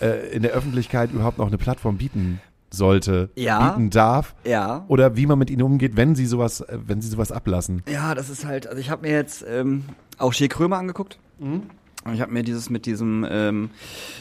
[0.00, 2.40] äh, in der Öffentlichkeit überhaupt noch eine Plattform bieten
[2.72, 3.70] sollte, Ja.
[3.70, 4.34] bieten darf.
[4.44, 4.84] Ja.
[4.88, 7.82] Oder wie man mit ihnen umgeht, wenn sie sowas, äh, wenn sie sowas ablassen.
[7.90, 9.84] Ja, das ist halt, also ich habe mir jetzt ähm,
[10.18, 11.18] auch Shea Krömer angeguckt.
[11.38, 13.70] Und ich habe mir dieses mit diesem ähm,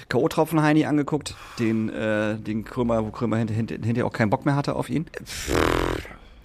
[0.09, 4.45] K.O.-Tropfen Heini angeguckt, den, äh, den Krömer, wo Krömer hinter, hinter, hinterher auch keinen Bock
[4.45, 5.05] mehr hatte auf ihn.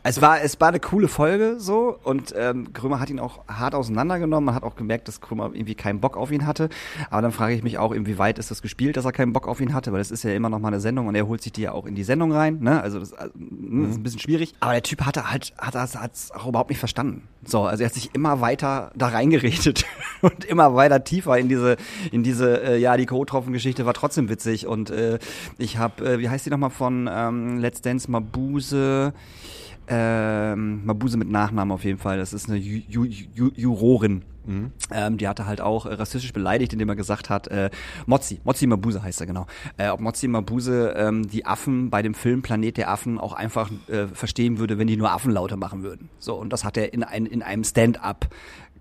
[0.07, 3.75] Es war, es war eine coole Folge so und ähm, Krömer hat ihn auch hart
[3.75, 4.45] auseinandergenommen.
[4.45, 6.69] Man hat auch gemerkt, dass Krömer irgendwie keinen Bock auf ihn hatte.
[7.09, 9.63] Aber dann frage ich mich auch, inwieweit ist das gespielt, dass er keinen Bock auf
[9.63, 11.53] ihn hatte, weil das ist ja immer noch mal eine Sendung und er holt sich
[11.53, 12.59] die ja auch in die Sendung rein.
[12.61, 12.83] Ne?
[12.83, 14.55] Also das, also, ist ein bisschen schwierig.
[14.61, 17.27] Aber der Typ hatte halt, hat das hat's auch überhaupt nicht verstanden.
[17.47, 19.87] So, also er hat sich immer weiter da reingeredet
[20.21, 21.79] und immer weiter tiefer in diese,
[22.13, 25.19] in diese, äh, ja, die Co-Tropfen-Geschichte war trotzdem witzig und äh,
[25.57, 29.15] ich habe, äh, wie heißt die nochmal von ähm, Let's Dance Mabuse?
[29.89, 32.19] Ähm, Mabuse mit Nachnamen auf jeden Fall.
[32.19, 34.23] Das ist eine Ju Ju Ju Jurorin.
[34.91, 37.71] Ähm, die hatte halt auch äh, rassistisch beleidigt, indem er gesagt hat, äh,
[38.07, 39.47] Mozzi, Mozzi Mabuse heißt er genau,
[39.79, 43.71] äh, ob Mozzi Mabuse ähm, die Affen bei dem Film Planet der Affen auch einfach
[43.89, 46.11] äh, verstehen würde, wenn die nur Affenlaute machen würden.
[46.19, 48.29] So, und das hat er in, ein, in einem Stand-up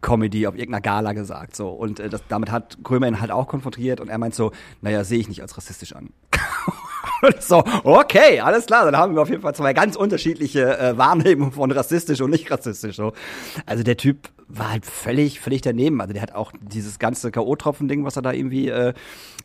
[0.02, 1.56] Comedy auf irgendeiner Gala gesagt.
[1.56, 4.52] So, und äh, das, damit hat Krömer ihn halt auch konfrontiert und er meint so,
[4.82, 6.10] naja, sehe ich nicht als rassistisch an.
[7.40, 11.52] So, okay, alles klar, dann haben wir auf jeden Fall zwei ganz unterschiedliche äh, Wahrnehmungen
[11.52, 12.96] von rassistisch und nicht rassistisch.
[12.96, 13.14] So.
[13.66, 16.02] Also der Typ war halt völlig, völlig daneben.
[16.02, 18.94] Also der hat auch dieses ganze K.O.-Tropfen-Ding, was er da irgendwie äh,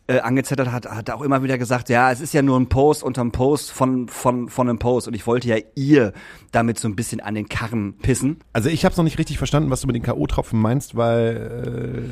[0.09, 3.03] äh, angezettert hat, hat auch immer wieder gesagt, ja, es ist ja nur ein Post
[3.03, 6.13] unterm Post von, von, von einem Post und ich wollte ja ihr
[6.51, 8.37] damit so ein bisschen an den Karren pissen.
[8.51, 12.09] Also ich habe es noch nicht richtig verstanden, was du mit den K.O.-Tropfen meinst, weil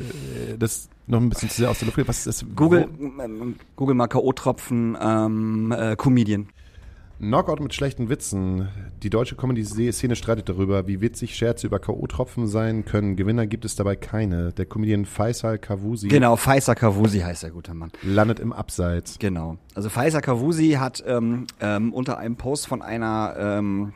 [0.54, 2.06] äh, das noch ein bisschen zu sehr aus der Luft geht.
[2.06, 2.46] Was ist das?
[2.54, 6.48] Google, ähm, Google mal K.O.-Tropfen, ähm, äh, Comedian.
[7.20, 8.68] Knockout mit schlechten Witzen.
[9.02, 13.16] Die deutsche Comedy-Szene streitet darüber, wie witzig Scherze über K.O.-Tropfen sein können.
[13.16, 14.52] Gewinner gibt es dabei keine.
[14.52, 17.90] Der Comedian Faisal Kavusi Genau, Faisal Kavusi heißt der gute Mann.
[18.02, 19.18] landet im Abseits.
[19.18, 19.58] Genau.
[19.74, 23.94] Also Faisal Kavusi hat ähm, ähm, unter einem Post von einer ähm,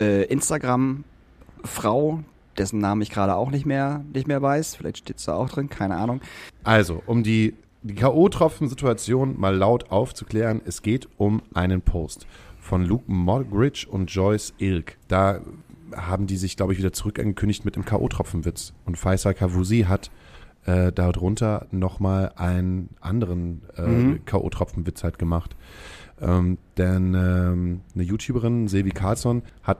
[0.00, 2.20] äh, Instagram-Frau,
[2.56, 5.68] dessen Namen ich gerade auch nicht mehr, nicht mehr weiß, vielleicht steht's da auch drin,
[5.68, 6.22] keine Ahnung.
[6.64, 12.26] Also, um die, die K.O.-Tropfen-Situation mal laut aufzuklären, es geht um einen Post
[12.60, 14.98] von Luke Mogridge und Joyce Ilk.
[15.08, 15.40] Da
[15.96, 18.72] haben die sich, glaube ich, wieder zurück angekündigt mit einem K.O.-Tropfenwitz.
[18.84, 20.10] Und Faisal Kavusi hat
[20.66, 25.56] äh, darunter nochmal einen anderen äh, K.O.-Tropfenwitz halt gemacht.
[26.20, 29.78] Ähm, denn ähm, eine YouTuberin, Silvi Carlson, hat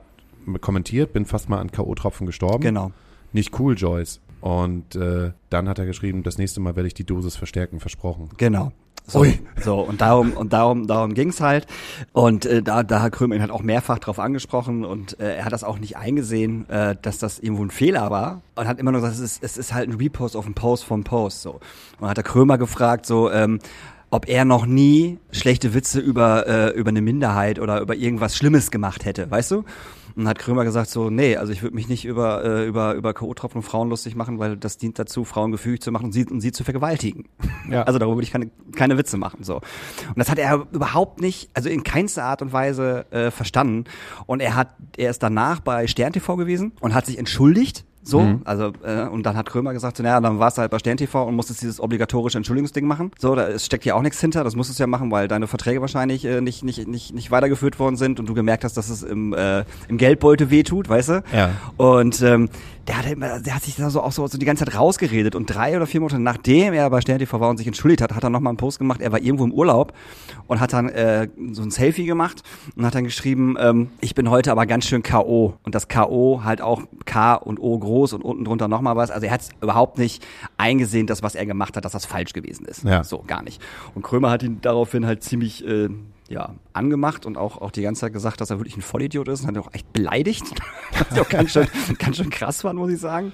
[0.61, 2.62] kommentiert, bin fast mal an K.O.-Tropfen gestorben.
[2.62, 2.92] Genau.
[3.32, 4.20] Nicht cool, Joyce.
[4.41, 8.30] Und äh, dann hat er geschrieben, das nächste Mal werde ich die Dosis verstärken, versprochen.
[8.36, 8.72] Genau.
[9.11, 9.39] So, Ui.
[9.59, 11.66] so und darum und darum darum ging's halt
[12.12, 15.47] und äh, da da hat Krömer ihn halt auch mehrfach drauf angesprochen und äh, er
[15.47, 18.93] hat das auch nicht eingesehen, äh, dass das irgendwo ein Fehler war und hat immer
[18.93, 21.53] nur gesagt, es ist, es ist halt ein Repost auf ein Post vom Post so
[21.53, 21.62] und
[22.01, 23.61] dann hat der Krömer gefragt so ähm,
[24.11, 28.70] ob er noch nie schlechte Witze über, äh, über eine Minderheit oder über irgendwas Schlimmes
[28.70, 29.64] gemacht hätte, weißt du?
[30.18, 33.14] Und hat Krömer gesagt so, nee, also ich würde mich nicht über, äh, über, über
[33.14, 36.26] K.O.-Tropfen und Frauen lustig machen, weil das dient dazu, Frauen gefügig zu machen und sie,
[36.26, 37.28] und sie zu vergewaltigen.
[37.70, 37.84] Ja.
[37.84, 39.44] Also darüber würde ich keine, keine Witze machen.
[39.44, 39.56] so.
[39.56, 43.84] Und das hat er überhaupt nicht, also in keinster Art und Weise äh, verstanden.
[44.26, 48.20] Und er hat, er ist danach bei Stern TV gewesen und hat sich entschuldigt so,
[48.20, 48.42] Mhm.
[48.44, 50.96] also, äh, und dann hat Krömer gesagt, so, naja, dann warst du halt bei Stern
[50.96, 53.11] TV und musstest dieses obligatorische Entschuldigungsding machen.
[53.18, 55.46] So, da es steckt ja auch nichts hinter, das musstest du ja machen, weil deine
[55.46, 58.88] Verträge wahrscheinlich äh, nicht, nicht, nicht, nicht weitergeführt worden sind und du gemerkt hast, dass
[58.88, 61.22] es im, äh, im Geldbeutel wehtut, weißt du?
[61.34, 61.51] Ja.
[61.76, 62.49] Und ähm,
[62.89, 65.34] der hat, immer, der hat sich da so auch so, so die ganze Zeit rausgeredet
[65.34, 68.14] und drei oder vier Monate nachdem er bei Stern TV war und sich entschuldigt hat,
[68.14, 69.93] hat er nochmal einen Post gemacht, er war irgendwo im Urlaub
[70.47, 72.43] und hat dann äh, so ein Selfie gemacht
[72.76, 75.55] und hat dann geschrieben, ähm, ich bin heute aber ganz schön K.O.
[75.62, 76.43] Und das K.O.
[76.45, 79.11] halt auch K und O groß und unten drunter nochmal was.
[79.11, 80.26] Also er hat überhaupt nicht
[80.57, 82.84] eingesehen, dass was er gemacht hat, dass das falsch gewesen ist.
[82.84, 83.05] Ja.
[83.05, 83.61] So, gar nicht.
[83.95, 85.89] Und Krömer hat ihn daraufhin halt ziemlich äh,
[86.29, 89.41] ja, angemacht und auch, auch die ganze Zeit gesagt, dass er wirklich ein Vollidiot ist
[89.41, 90.45] und hat ihn auch echt beleidigt.
[91.11, 91.66] Was auch ganz schön,
[91.99, 93.33] ganz schön krass war, muss ich sagen.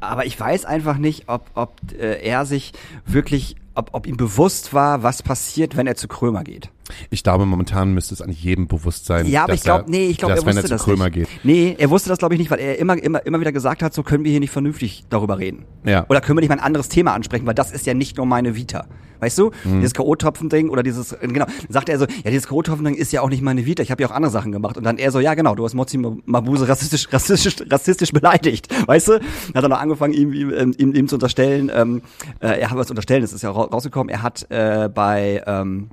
[0.00, 2.72] Aber ich weiß einfach nicht, ob, ob äh, er sich
[3.06, 6.70] wirklich, ob, ob ihm bewusst war, was passiert, wenn er zu Krömer geht.
[7.10, 9.26] Ich glaube, momentan müsste es eigentlich jedem bewusst sein.
[9.26, 10.84] Ja, aber dass ich glaube, er- nee, ich glaube, er wenn wusste er das zu
[10.90, 11.14] Krömer nicht.
[11.14, 11.28] geht.
[11.44, 13.94] Nee, er wusste das glaube ich nicht, weil er immer, immer, immer wieder gesagt hat,
[13.94, 15.64] so können wir hier nicht vernünftig darüber reden.
[15.84, 16.06] Ja.
[16.08, 18.26] Oder können wir nicht mal ein anderes Thema ansprechen, weil das ist ja nicht nur
[18.26, 18.86] meine Vita.
[19.20, 19.52] Weißt du?
[19.62, 19.76] Mhm.
[19.80, 23.20] Dieses K.O.-Tropfen-Ding oder dieses, äh, genau, dann sagt er so, ja, dieses K.O.-Tropfen-Ding ist ja
[23.20, 24.76] auch nicht meine Vita, ich habe ja auch andere Sachen gemacht.
[24.76, 29.08] Und dann er so, ja genau, du hast Mozi Mabuse rassistisch, rassistisch, rassistisch beleidigt, weißt
[29.08, 29.12] du?
[29.20, 29.22] Dann
[29.54, 32.02] hat er noch angefangen, ihm, ihm, ähm, ihm, ihm zu unterstellen, ähm,
[32.40, 35.40] äh, er hat was zu unterstellen, das ist ja ra- rausgekommen, er hat äh, bei,
[35.46, 35.90] ähm,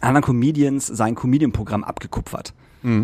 [0.00, 2.54] anderen Comedians sein Comedian-Programm abgekupfert.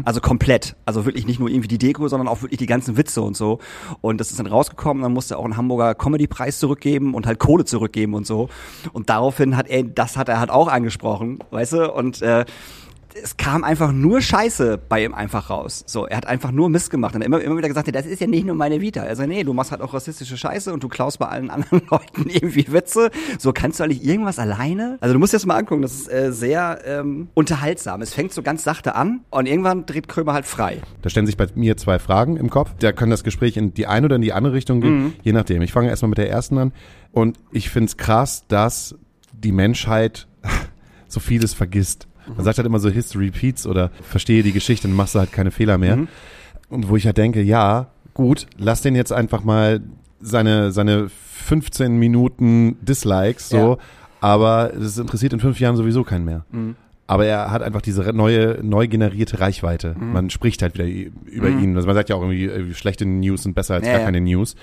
[0.05, 0.77] Also komplett.
[0.85, 3.59] Also wirklich nicht nur irgendwie die Deko, sondern auch wirklich die ganzen Witze und so.
[4.01, 7.41] Und das ist dann rausgekommen, dann musste er auch einen Hamburger Comedy-Preis zurückgeben und halt
[7.41, 8.49] Kohle zurückgeben und so.
[8.93, 11.93] Und daraufhin hat er, das hat er halt auch angesprochen, weißt du?
[11.93, 12.45] Und äh,
[13.21, 15.85] es kam einfach nur Scheiße bei ihm einfach raus.
[15.87, 18.21] So, er hat einfach nur Mist gemacht und er immer, immer wieder gesagt, das ist
[18.21, 19.03] ja nicht nur meine Vita.
[19.03, 22.29] Also nee, du machst halt auch rassistische Scheiße und du klaust bei allen anderen Leuten
[22.29, 23.11] irgendwie Witze.
[23.39, 24.99] So kannst du eigentlich irgendwas alleine?
[25.01, 28.03] Also du musst dir das mal angucken, das ist äh, sehr ähm, unterhaltsam.
[28.03, 30.81] Es fängt so ganz sachte an und irgendwann dreht Krömer halt frei.
[31.03, 32.71] Da stellen sich bei mir zwei Fragen im Kopf.
[32.79, 35.13] Da kann das Gespräch in die eine oder in die andere Richtung gehen, Mhm.
[35.23, 35.63] je nachdem.
[35.63, 36.73] Ich fange erstmal mit der ersten an.
[37.13, 38.95] Und ich finde es krass, dass
[39.33, 40.29] die Menschheit
[41.09, 42.07] so vieles vergisst.
[42.27, 42.35] Mhm.
[42.37, 45.33] Man sagt halt immer so, History repeats oder verstehe die Geschichte, dann machst du halt
[45.33, 45.97] keine Fehler mehr.
[45.97, 46.09] Mhm.
[46.69, 49.81] Und wo ich halt denke, ja, gut, lass den jetzt einfach mal
[50.21, 53.77] seine, seine 15 Minuten Dislikes so, Ja.
[54.21, 56.45] aber das interessiert in fünf Jahren sowieso keinen mehr.
[56.53, 56.77] Mhm.
[57.09, 59.95] Aber er hat einfach diese neue, neu generierte Reichweite.
[59.99, 60.13] Mhm.
[60.13, 60.87] Man spricht halt wieder
[61.27, 61.75] über ihn.
[61.77, 64.05] Also man sagt ja auch irgendwie, äh, schlechte News sind besser als Ja, gar ja.
[64.07, 64.55] keine News.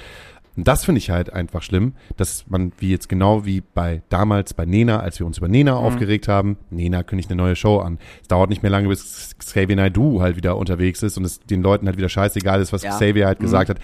[0.60, 4.53] Und das finde ich halt einfach schlimm, dass man, wie jetzt genau wie bei damals
[4.53, 5.86] bei Nena, als wir uns über Nena Mhm.
[5.86, 7.97] aufgeregt haben, Nena kündigt eine neue Show an.
[8.22, 11.62] Es dauert nicht mehr lange, bis Xavier Naidoo halt wieder unterwegs ist und es den
[11.62, 12.91] Leuten halt wieder scheißegal ist, was Ja.
[12.91, 12.95] Mhm.
[12.97, 13.78] Xavier halt gesagt hat.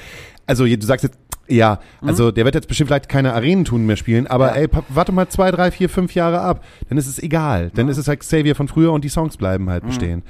[0.45, 1.17] Also du sagst jetzt,
[1.47, 4.63] ja, also der wird jetzt bestimmt vielleicht keine Arenentouren mehr spielen, aber Ja.
[4.63, 6.63] ey, warte mal zwei, drei, vier, fünf Jahre ab.
[6.89, 7.71] Dann ist es egal.
[7.73, 9.69] Dann ist es halt Xavier von früher und die Songs bleiben Mhm.
[9.69, 10.23] halt bestehen.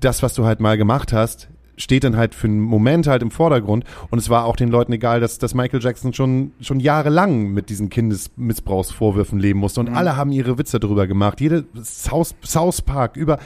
[0.00, 3.30] Das, was du halt mal gemacht hast, steht dann halt für einen Moment halt im
[3.30, 7.52] Vordergrund und es war auch den Leuten egal, dass, dass Michael Jackson schon, schon jahrelang
[7.52, 9.88] mit diesen Kindesmissbrauchsvorwürfen leben musste Mhm.
[9.88, 11.40] und alle haben ihre Witze darüber gemacht.
[11.40, 13.38] Jede South, South Park über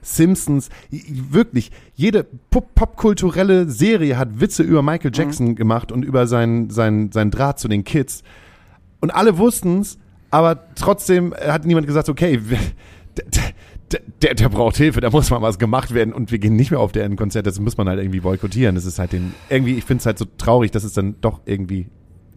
[0.00, 5.14] Simpsons, wirklich, jede pop- popkulturelle Serie hat Witze über Michael Mhm.
[5.16, 8.22] Jackson gemacht und über seinen, seinen, seinen Draht zu den Kids.
[9.00, 9.98] Und alle wussten's,
[10.30, 12.40] aber trotzdem hat niemand gesagt, okay,
[14.22, 16.80] der, der braucht Hilfe, da muss mal was gemacht werden und wir gehen nicht mehr
[16.80, 18.74] auf deren Konzert, das muss man halt irgendwie boykottieren.
[18.74, 21.40] Das ist halt den, irgendwie, ich finde es halt so traurig, dass es dann doch
[21.46, 21.86] irgendwie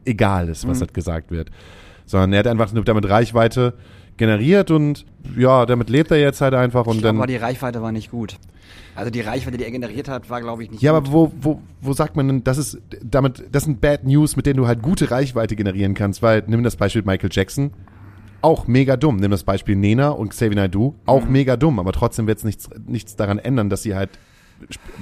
[0.06, 1.50] egal ist, was halt gesagt wird.
[2.06, 3.74] Sondern er hat einfach nur damit Reichweite
[4.18, 5.06] generiert und
[5.38, 7.18] ja, damit lebt er jetzt halt einfach und Ich glaube, dann.
[7.18, 8.38] aber die Reichweite war nicht gut.
[8.96, 11.08] Also die Reichweite, die er generiert hat, war, glaube ich, nicht Ja, gut.
[11.08, 14.46] aber wo, wo, wo sagt man denn, das ist damit, das sind Bad News, mit
[14.46, 17.72] denen du halt gute Reichweite generieren kannst, weil nimm das Beispiel Michael Jackson,
[18.46, 19.18] auch mega dumm.
[19.18, 22.70] Nimm das Beispiel Nena und Xavier Naidoo, auch mega dumm, aber trotzdem wird es nichts,
[22.86, 24.12] nichts daran ändern, dass sie halt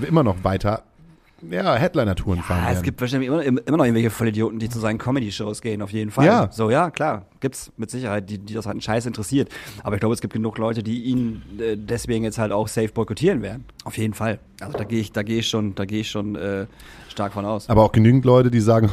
[0.08, 0.84] immer noch weiter
[1.52, 2.78] ja, Headliner-Touren fahren Ja, werden.
[2.78, 6.10] es gibt wahrscheinlich immer, immer noch irgendwelche Vollidioten, die zu seinen Comedy-Shows gehen, auf jeden
[6.10, 6.26] Fall.
[6.26, 6.50] Ja.
[6.52, 9.50] So, ja, klar, gibt's mit Sicherheit, die, die das halt einen Scheiß interessiert.
[9.84, 12.88] Aber ich glaube, es gibt genug Leute, die ihn äh, deswegen jetzt halt auch safe
[12.94, 13.66] boykottieren werden.
[13.84, 14.40] Auf jeden Fall.
[14.62, 16.66] Also da gehe ich, da gehe ich schon, da gehe ich schon äh,
[17.14, 17.70] stark von aus.
[17.70, 18.92] aber auch genügend Leute, die sagen,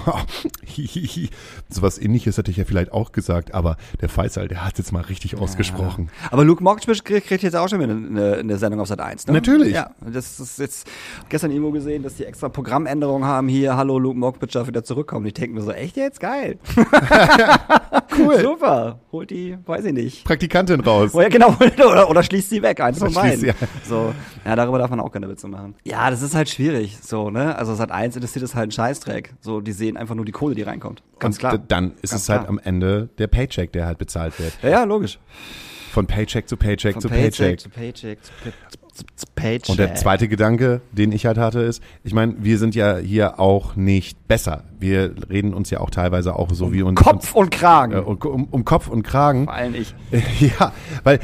[1.68, 5.02] sowas ähnliches hätte ich ja vielleicht auch gesagt, aber der Faisal, der hat jetzt mal
[5.02, 6.10] richtig ausgesprochen.
[6.30, 9.32] Aber Luke Mockridge kriegt, jetzt auch schon wieder eine, eine Sendung auf Sat 1, ne?
[9.32, 9.74] Natürlich.
[9.74, 10.86] Ja, das ist jetzt
[11.28, 15.26] gestern irgendwo gesehen, dass die extra Programmänderungen haben hier, hallo Luke Mockbridge darf wieder zurückkommen.
[15.26, 16.20] Ich denke mir so, echt jetzt?
[16.20, 16.58] Geil.
[18.16, 18.40] Cool.
[18.40, 18.98] Super.
[19.12, 20.24] Holt die, weiß ich nicht.
[20.24, 21.12] Praktikantin raus.
[21.14, 23.54] Ja, genau, oder, oder schließt sie weg, eins von Oder beiden.
[23.88, 24.12] So,
[24.44, 25.74] ja, darüber darf man auch keine Witze machen.
[25.84, 27.56] Ja, das ist halt schwierig, so, ne?
[27.56, 29.34] Also Sat 1 interessiert es halt ein Scheißdreck.
[29.40, 31.02] So, die sehen einfach nur die Kohle, die reinkommt.
[31.18, 31.58] Ganz Und klar.
[31.58, 32.50] dann ist Ganz es halt klar.
[32.50, 34.52] am Ende der Paycheck, der halt bezahlt wird.
[34.62, 35.18] Ja, ja, logisch.
[35.92, 37.58] Von Paycheck zu Paycheck Von zu Paycheck.
[37.74, 38.52] Paycheck zu, Pay-
[38.92, 39.68] zu, zu Paycheck.
[39.70, 43.40] Und der zweite Gedanke, den ich halt hatte, ist, ich meine, wir sind ja hier
[43.40, 44.62] auch nicht besser.
[44.78, 47.92] Wir reden uns ja auch teilweise auch so wie uns Kopf und Kragen.
[47.94, 49.46] äh, um, um, um Kopf und Kragen.
[49.46, 49.92] Vor allem ich.
[50.60, 51.18] ja, weil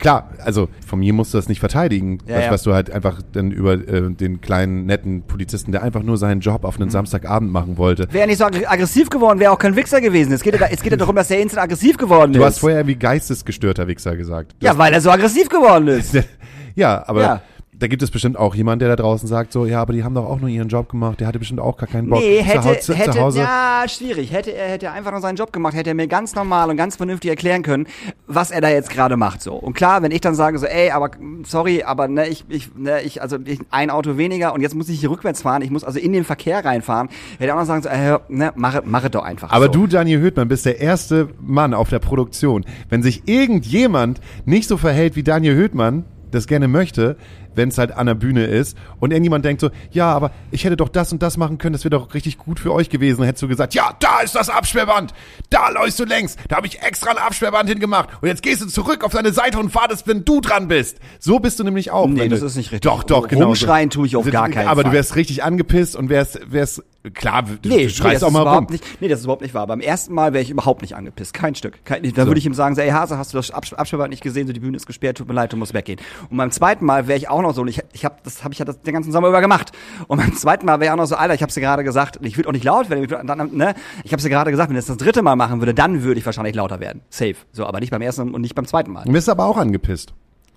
[0.00, 2.50] klar, also von mir musst du das nicht verteidigen, Ja, was, ja.
[2.50, 6.40] was du halt einfach dann über äh, den kleinen netten Polizisten, der einfach nur seinen
[6.40, 6.90] Job auf einen Mhm.
[6.92, 8.08] Samstagabend machen wollte.
[8.12, 10.32] Wäre nicht so ag- aggressiv geworden, wäre auch kein Wichser gewesen.
[10.32, 12.46] Es geht, ja, es geht ja darum, dass er instant aggressiv geworden Du ist.
[12.46, 14.56] hast vorher wie geistesgestörter Wichser gesagt.
[14.58, 16.14] Du ja, weil er so aggressiv geworden ist.
[16.74, 17.42] ja, aber Ja.
[17.80, 20.14] Da gibt es bestimmt auch jemand, der da draußen sagt so, ja, aber die haben
[20.14, 22.20] doch auch nur ihren Job gemacht, der hatte bestimmt auch gar keinen Bock.
[22.20, 23.38] Nee, zu, hätte, Hau- zu, hätte, zu Hause.
[23.40, 24.32] ja, schwierig.
[24.32, 26.96] Hätte er, hätte einfach nur seinen Job gemacht, hätte er mir ganz normal und ganz
[26.96, 27.86] vernünftig erklären können,
[28.26, 29.54] was er da jetzt gerade macht, so.
[29.54, 31.10] Und klar, wenn ich dann sage so, ey, aber,
[31.44, 34.90] sorry, aber, ne, ich, ich, ne, ich, also, ich, ein Auto weniger und jetzt muss
[34.90, 37.08] ich hier rückwärts fahren, ich muss also in den Verkehr reinfahren,
[37.38, 39.50] hätte er auch noch sagen so, äh, ne, mach, mach es doch einfach.
[39.52, 39.72] Aber so.
[39.72, 42.66] du, Daniel Höhtmann, bist der erste Mann auf der Produktion.
[42.90, 47.16] Wenn sich irgendjemand nicht so verhält, wie Daniel Höhtmann das gerne möchte,
[47.54, 50.76] wenn es halt an der Bühne ist und irgendjemand denkt so, ja, aber ich hätte
[50.76, 53.18] doch das und das machen können, das wäre doch richtig gut für euch gewesen.
[53.18, 55.12] Dann hättest du gesagt, ja, da ist das Absperrband,
[55.50, 58.66] da läufst du längs, da habe ich extra ein Absperrband hingemacht und jetzt gehst du
[58.66, 60.98] zurück auf deine Seite und wartest, wenn du dran bist.
[61.18, 62.06] So bist du nämlich auch.
[62.06, 62.90] Nee, das du, ist nicht richtig.
[62.90, 63.46] Doch, doch, genau.
[63.46, 64.90] Rumschreien tue ich auf gar keinen Aber Fall.
[64.90, 66.82] du wärst richtig angepisst und wärst, wärst
[67.14, 68.66] klar, du, Nee, du schreist nee, auch mal rum.
[68.70, 69.66] Nicht, nee, das ist überhaupt nicht wahr.
[69.66, 71.32] Beim ersten Mal wäre ich überhaupt nicht angepisst.
[71.34, 71.84] Kein Stück.
[71.84, 74.22] Kein, da würde ich ihm sagen, so, ey Hase, hast du das Abs- Absperrband nicht
[74.22, 74.46] gesehen?
[74.46, 75.98] So, die Bühne ist gesperrt, tut mir leid, du musst weggehen.
[76.30, 78.52] Und beim zweiten Mal wäre ich auch noch so, und ich, ich hab, das habe
[78.52, 79.72] ich ja das, den ganzen Sommer über gemacht.
[80.08, 82.18] Und beim zweiten Mal wäre ich auch noch so, Alter, ich habe dir gerade gesagt,
[82.22, 83.04] ich würde auch nicht laut werden.
[83.04, 83.74] ich Dann, ne?
[84.04, 86.18] Ich habe dir gerade gesagt, wenn ich das das dritte Mal machen würde, dann würde
[86.18, 87.02] ich wahrscheinlich lauter werden.
[87.10, 87.36] Safe.
[87.52, 89.04] So, aber nicht beim ersten und nicht beim zweiten Mal.
[89.04, 90.12] Du bist aber auch angepisst.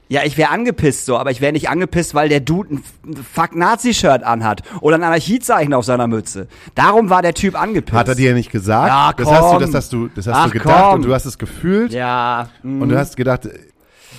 [0.10, 2.84] Ja, ich wäre angepisst so, aber ich wäre nicht angepisst, weil der Dude ein
[3.16, 6.48] Fuck Nazi-Shirt anhat oder ein Anarchiezeichen auf seiner Mütze.
[6.76, 7.98] Darum war der Typ angepisst.
[7.98, 8.90] Hat er dir nicht gesagt?
[8.90, 9.60] Ja, das hast du, komm.
[9.62, 10.94] das hast du, das hast Ach, du gedacht komm.
[10.96, 12.50] und du hast es gefühlt Ja.
[12.62, 12.82] mm.
[12.82, 13.58] und du hast gedacht, äh,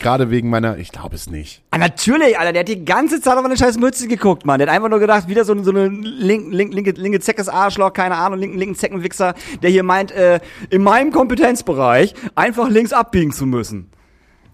[0.00, 1.62] gerade wegen meiner, ich glaube es nicht.
[1.70, 4.58] Ah, natürlich, Alter, der hat die ganze Zeit auf eine scheiß Mütze geguckt, Mann.
[4.58, 7.92] Der hat einfach nur gedacht, wieder so, so eine link, link, linke, linke Zeckes Arschloch,
[7.92, 10.40] keine Ahnung, linken, linken Zeckenwichser, der hier meint, äh,
[10.70, 13.90] in meinem Kompetenzbereich einfach links abbiegen zu müssen.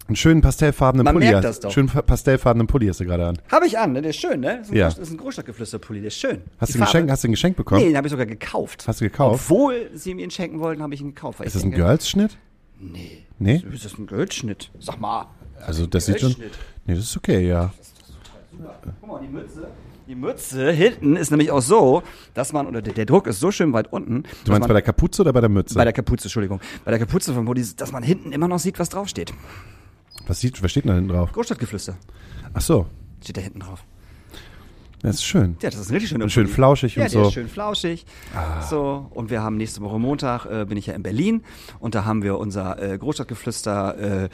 [0.09, 1.27] Einen schönen pastellfarbenen Man Pulli.
[1.27, 1.71] merkt hast- das doch.
[1.71, 3.39] Schönen pa- pastellfarbenen Pulli hast du gerade an.
[3.53, 4.03] Habe ich an, ne?
[4.03, 4.57] Der ist schön, ne?
[4.59, 4.87] Das ist ein, Ja.
[4.89, 6.39] Groß, das ist ein Großstadtgeflüsterpulli, der ist schön.
[6.59, 7.81] Hast Die du, ein Geschenk, hast du ein Geschenk bekommen?
[7.81, 8.85] Nee, den habe ich sogar gekauft.
[8.89, 9.41] Hast du gekauft?
[9.49, 11.41] Obwohl sie mir ihn schenken wollten, habe ich ihn gekauft.
[11.43, 12.37] Ist das ein denke, Girls-Schnitt?
[12.81, 13.27] Nee.
[13.39, 13.63] Nee?
[13.73, 14.71] Ist das ein Goldschnitt?
[14.81, 15.27] Sag mal.
[15.65, 16.35] Also das sieht schon.
[16.87, 17.73] Nee, das ist okay, ja.
[19.01, 19.69] Guck mal, die Mütze.
[20.09, 22.03] Die Mütze hinten ist nämlich auch so,
[22.35, 24.25] dass man, oder der, der Druck ist so schön weit unten.
[24.45, 25.77] Du meinst bei der Kapuze oder bei der Mütze?
[25.77, 26.61] bei der Kapuze, Entschuldigung.
[26.85, 29.33] Bei der Kapuze vom Pulli, dass man hinten immer noch sieht, was draufsteht.
[30.27, 31.31] was, sieht, was steht denn da hinten drauf?
[31.33, 31.97] Großstadtgeflüster
[32.53, 32.87] Ach so,
[33.23, 33.85] steht da hinten drauf.
[35.03, 35.57] Das ist schön.
[35.63, 37.29] Ja, das ist ein richtig schöner Und schön flauschig ja, und der so.
[37.29, 38.05] ist schön flauschig.
[38.69, 41.43] So, und wir haben nächste Woche Montag, äh, bin ich ja in Berlin
[41.79, 44.29] und da haben wir unser äh, Großstadtgeflüster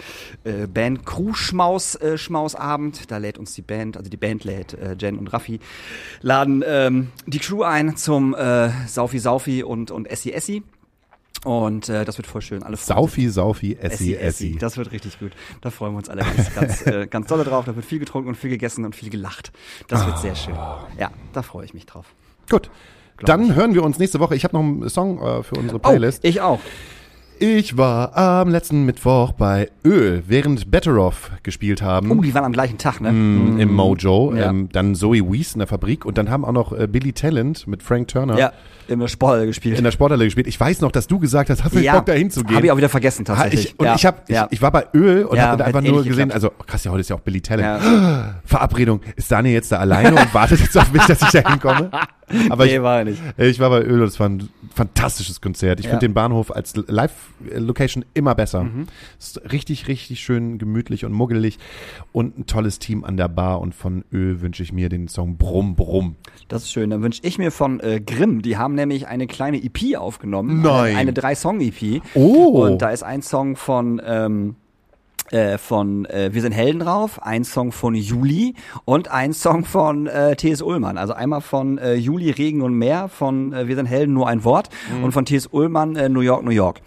[0.44, 3.10] äh, äh, Band Crew Schmaus äh, Schmausabend.
[3.10, 5.60] Da lädt uns die Band, also die Band lädt äh, Jen und Raffi,
[6.20, 8.34] laden ähm, die Crew ein zum
[8.86, 10.62] Saufi Saufi und, und Essi Essi.
[11.44, 12.62] Und äh, das wird voll schön.
[12.62, 12.76] Alle.
[12.76, 14.56] Saufi, Saufi, Essi, Essi.
[14.58, 15.32] Das wird richtig gut.
[15.60, 17.64] Da freuen wir uns alle ganz, ganz, äh, ganz dolle drauf.
[17.66, 19.52] Da wird viel getrunken und viel gegessen und viel gelacht.
[19.88, 20.54] Das wird sehr schön.
[20.98, 22.06] Ja, da freue ich mich drauf.
[22.50, 22.70] Gut.
[23.20, 24.34] Dann hören wir uns nächste Woche.
[24.36, 26.22] Ich habe noch einen Song äh, für unsere Playlist.
[26.24, 26.60] Oh, ich auch.
[27.38, 32.10] Ich war am letzten Mittwoch bei Öl, während Better Off gespielt haben.
[32.10, 33.12] Oh, die waren am gleichen Tag, ne?
[33.12, 34.48] Mm, im Mojo, Ja.
[34.48, 37.66] ähm, dann Zoe Wees in der Fabrik und dann haben auch noch äh, Billy Talent
[37.66, 38.52] mit Frank Turner Ja,
[38.88, 39.78] im Sporthalle gespielt.
[39.78, 40.46] in der Sporthalle gespielt.
[40.46, 42.56] Ich weiß noch, dass du gesagt hast, hast du nicht Bock da hinzugehen?
[42.56, 43.66] Habe ich auch wieder vergessen Ha, tatsächlich.
[43.74, 43.94] ich, und ja.
[43.94, 44.48] ich, hab, ich, ja.
[44.50, 46.32] ich war bei Öl und Ja, habe einfach nur gesehen, geklappt.
[46.34, 47.82] also krass, ja, heute ist ja auch Billy Talent.
[47.84, 48.34] Ja.
[48.44, 51.90] Verabredung, ist Daniel jetzt da alleine und wartet jetzt auf mich, dass ich da hinkomme?
[52.50, 53.22] Aber nee, ich, war nicht.
[53.38, 55.78] ich war bei Öl und es war ein fantastisches Konzert.
[55.80, 55.90] Ich Ja.
[55.90, 58.64] finde den Bahnhof als Live-Location immer besser.
[58.64, 58.86] Mhm.
[59.18, 61.58] Ist richtig, richtig schön gemütlich und muggelig
[62.12, 65.36] und ein tolles Team an der Bar und von Öl wünsche ich mir den Song
[65.36, 66.16] Brumm Brumm.
[66.48, 66.90] Das ist schön.
[66.90, 70.62] Dann wünsche ich mir von äh, Grimm, die haben nämlich eine kleine EP aufgenommen.
[70.62, 70.90] Nein.
[70.90, 72.02] Eine, eine Drei-Song-EP.
[72.14, 72.64] Oh.
[72.66, 74.56] Und da ist ein Song von, ähm,
[75.32, 78.54] äh, von äh, Wir sind Helden drauf, ein Song von Juli
[78.84, 80.62] und ein Song von äh, T.S.
[80.62, 80.98] Ullmann.
[80.98, 84.44] Also einmal von äh, Juli Regen und Meer, von äh, Wir sind Helden nur ein
[84.44, 85.04] Wort Mhm.
[85.04, 85.48] und von T.S.
[85.52, 86.80] Ullmann äh, New York, New York.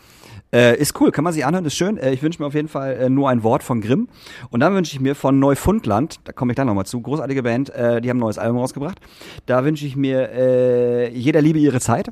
[0.52, 1.98] Äh, ist cool, kann man sich anhören, ist schön.
[1.98, 4.08] Äh, ich wünsche mir auf jeden Fall äh, nur ein Wort von Grimm.
[4.50, 7.70] Und dann wünsche ich mir von Neufundland, da komme ich dann nochmal zu, großartige Band,
[7.70, 9.00] äh, die haben ein neues Album rausgebracht.
[9.46, 12.12] Da wünsche ich mir äh, Jeder Liebe ihre Zeit.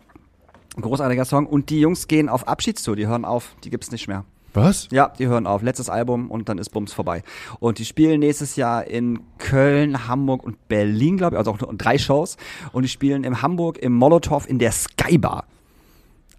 [0.80, 1.47] Großartiger Song.
[1.47, 4.23] Und die Jungs gehen auf Abschiedstour, die hören auf, die gibt's nicht mehr.
[4.53, 4.87] Was?
[4.91, 5.61] Ja, die hören auf.
[5.61, 7.23] Letztes Album und dann ist Bums vorbei.
[7.59, 11.73] Und die spielen nächstes Jahr in Köln, Hamburg und Berlin, glaube ich, also auch nur
[11.75, 12.37] drei Shows.
[12.71, 15.45] Und die spielen in Hamburg im Molotow in der Skybar.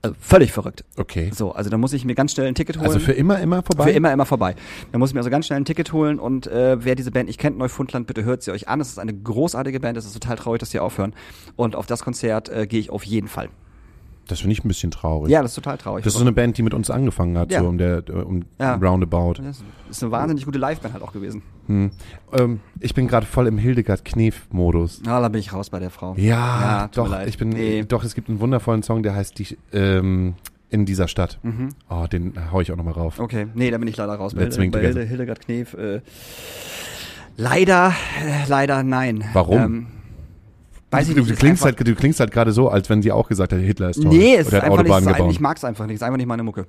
[0.01, 0.85] Also völlig verrückt.
[0.97, 1.31] Okay.
[1.35, 2.87] So, also da muss ich mir ganz schnell ein Ticket holen.
[2.87, 3.85] Also für immer, immer vorbei?
[3.85, 4.55] Für immer, immer vorbei.
[4.93, 7.27] Da muss ich mir also ganz schnell ein Ticket holen und äh, wer diese Band
[7.27, 8.81] nicht kennt, Neufundland, bitte hört sie euch an.
[8.81, 11.15] Es ist eine großartige Band, es ist total traurig, dass sie aufhören.
[11.57, 13.49] Und auf das Konzert äh, gehe ich auf jeden Fall.
[14.29, 15.31] Das finde ich ein bisschen traurig.
[15.33, 16.05] Ja, das ist total traurig.
[16.05, 17.61] Das ist so eine Band, die mit uns angefangen hat, Ja.
[17.63, 18.75] so um der äh, um Ja.
[18.77, 19.35] Roundabout.
[19.43, 21.43] das ist eine wahnsinnig gute Liveband halt auch gewesen.
[21.67, 21.91] Hm.
[22.33, 25.03] Ähm, ich bin gerade voll im Hildegard-Knef-Modus.
[25.07, 26.15] Ah, da bin ich raus bei der Frau.
[26.17, 27.85] Ja, mir doch, ich bin, Nee.
[27.89, 30.35] doch, es gibt einen wundervollen Song, der heißt die, ähm,
[30.71, 31.39] in dieser Stadt.
[31.89, 33.19] Oh, den hau ich auch nochmal rauf.
[33.19, 34.35] Okay, nee, da bin ich leider raus.
[34.35, 34.81] Bei, Hilde, bei.
[34.81, 35.73] Hilde, Hildegard Knef.
[35.75, 36.03] Äh,
[37.37, 39.25] leider, äh, leider nein.
[39.33, 39.59] Warum?
[39.63, 39.87] Ähm,
[40.91, 41.33] weiß ich du, nicht.
[41.33, 43.91] du, klingst halt, du klingst halt gerade so, als wenn sie auch gesagt hätte, Hitler
[43.91, 44.11] ist toll.
[44.11, 45.97] Nee, es ist Oder einfach nicht, ich mag es einfach nicht.
[45.97, 46.67] Es ist einfach nicht meine Mucke.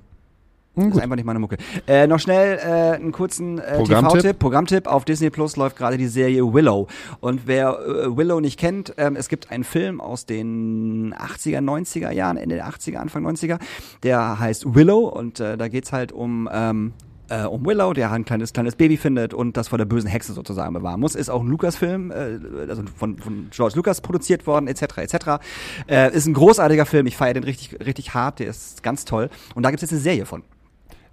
[0.76, 1.56] Hm, ist einfach nicht meine Mucke.
[1.88, 4.20] Äh, noch schnell äh, einen kurzen äh, Programmtipp.
[4.20, 4.38] TV-Tipp.
[4.38, 4.86] Programmtipp.
[4.86, 6.86] Auf Disney Plus läuft gerade die Serie Willow.
[7.20, 12.12] Und wer äh, Willow nicht kennt, ähm, es gibt einen Film aus den 80er, 90er
[12.12, 13.58] Jahren, Ende der 80er, Anfang 90er,
[14.04, 16.92] der heißt Willow und äh, da geht's halt um ähm,
[17.30, 20.32] äh, um Willow, der ein kleines, kleines Baby findet und das vor der bösen Hexe
[20.32, 21.14] sozusagen bewahren muss.
[21.14, 25.14] Ist auch ein Lucas-Film, äh, also von, von George Lucas produziert worden, etc., etc.
[25.88, 29.30] Äh, ist ein großartiger Film, ich feiere den richtig, richtig hart, der ist ganz toll.
[29.54, 30.42] Und da gibt's jetzt eine Serie von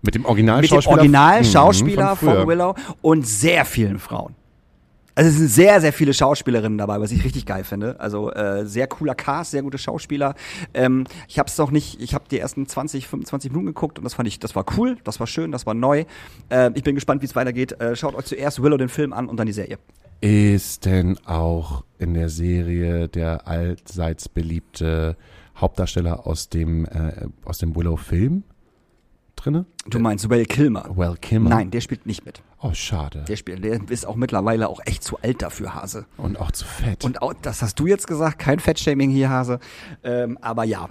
[0.01, 0.97] Mit dem mit dem Originalschauspieler.
[0.97, 2.47] Originalschauspieler Mhm, von, früher.
[2.47, 4.35] Willow und sehr vielen Frauen.
[5.17, 7.99] Also es sind sehr, sehr viele Schauspielerinnen dabei, was ich richtig geil finde.
[7.99, 10.35] Also äh, sehr cooler Cast, sehr gute Schauspieler.
[10.75, 14.03] Ähm, ich habe es noch nicht, ich habe die ersten 20, 25 Minuten geguckt und
[14.03, 16.05] das fand ich, das war cool, das war schön, das war neu.
[16.49, 17.81] Äh, ich bin gespannt, wie es weitergeht.
[17.81, 19.79] Äh, schaut euch zuerst Willow den Film an und dann die Serie.
[20.21, 25.17] Ist denn auch in der Serie der allseits beliebte
[25.55, 28.43] Hauptdarsteller aus dem, äh, aus dem Willow-Film
[29.37, 29.65] drinne?
[29.87, 30.89] Du meinst Will Kilmer?
[30.95, 31.49] Well Kimmer.
[31.49, 32.41] Nein, der spielt nicht mit.
[32.61, 33.23] Oh, schade.
[33.27, 36.05] Der spielt, der ist auch mittlerweile auch echt zu alt dafür, Hase.
[36.17, 37.05] Und auch zu fett.
[37.05, 39.59] Und auch, das hast du jetzt gesagt, kein Fettshaming hier, Hase.
[40.03, 40.89] Ähm, aber ja,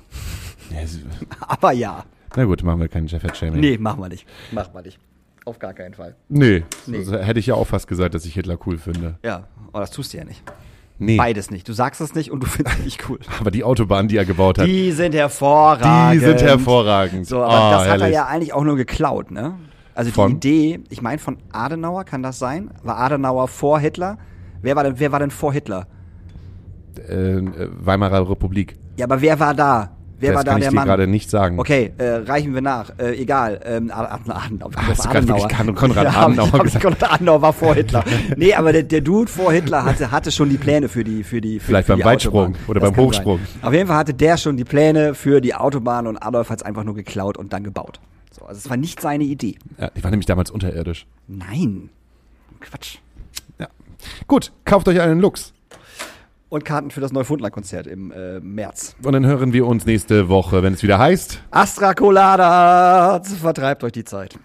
[1.40, 2.04] aber ja.
[2.34, 3.60] Na gut, machen wir keinen Fett-Shaming.
[3.60, 4.26] Nee, machen wir nicht.
[4.52, 4.98] Machen wir nicht.
[5.44, 6.16] Auf gar keinen Fall.
[6.28, 6.64] Nee.
[6.86, 7.02] Nee.
[7.02, 9.18] So hätte ich ja auch fast gesagt, dass ich Hitler cool finde.
[9.24, 10.42] Ja, aber das tust du ja nicht.
[10.98, 11.16] Nee.
[11.16, 11.68] Beides nicht.
[11.68, 13.18] Du sagst es nicht und du findest es nicht cool.
[13.40, 16.22] Aber die Autobahn, die er gebaut hat, die, Die sind hervorragend.
[16.22, 17.26] sind hervorragend.
[17.26, 18.14] So, aber Ah, das hat er herrlich.
[18.14, 19.54] ja eigentlich auch nur geklaut, ne?
[19.94, 20.40] Also Von?
[20.40, 22.70] die Idee, ich meine von Adenauer, kann das sein?
[22.82, 24.18] War Adenauer vor Hitler?
[24.62, 25.86] Wer war denn, wer war denn vor Hitler?
[27.08, 27.40] Äh,
[27.80, 28.76] Weimarer Republik.
[28.98, 29.95] Ja, aber wer war da?
[30.18, 30.86] Wer das war da kann ich der dir Mann?
[30.86, 31.58] gerade nicht sagen.
[31.58, 32.90] Okay, äh, reichen wir nach.
[32.98, 33.60] Äh, egal.
[33.64, 34.70] Ähm, Ad- Ad- Adenauer.
[34.70, 36.84] Du gerade wirklich Kon- Konrad ja, ich- Adenauer hab ich, gesagt?
[36.84, 38.02] Konrad Adenauer war vor Hitler.
[38.36, 41.40] nee, aber der, der Dude vor Hitler hatte, hatte schon die Pläne für die für
[41.40, 42.60] die für, Vielleicht für beim die Weitsprung Autobahn.
[42.68, 43.38] oder Das beim kann Hochsprung.
[43.38, 43.62] Sein.
[43.68, 46.62] Auf jeden Fall hatte der schon die Pläne für die Autobahn und Adolf hat es
[46.64, 48.00] einfach nur geklaut und dann gebaut.
[48.38, 49.56] So, also es war nicht seine Idee.
[49.78, 51.06] Ja, die war nämlich damals unterirdisch.
[51.28, 51.90] Nein.
[52.60, 52.98] Quatsch.
[53.58, 53.68] Ja.
[54.26, 55.52] Gut, kauft euch einen Lux.
[56.48, 58.94] Und Karten für das Neufundland-Konzert im äh, März.
[59.02, 61.42] Und dann hören wir uns nächste Woche, wenn es wieder heißt.
[61.50, 64.38] Astra Colada vertreibt euch die Zeit.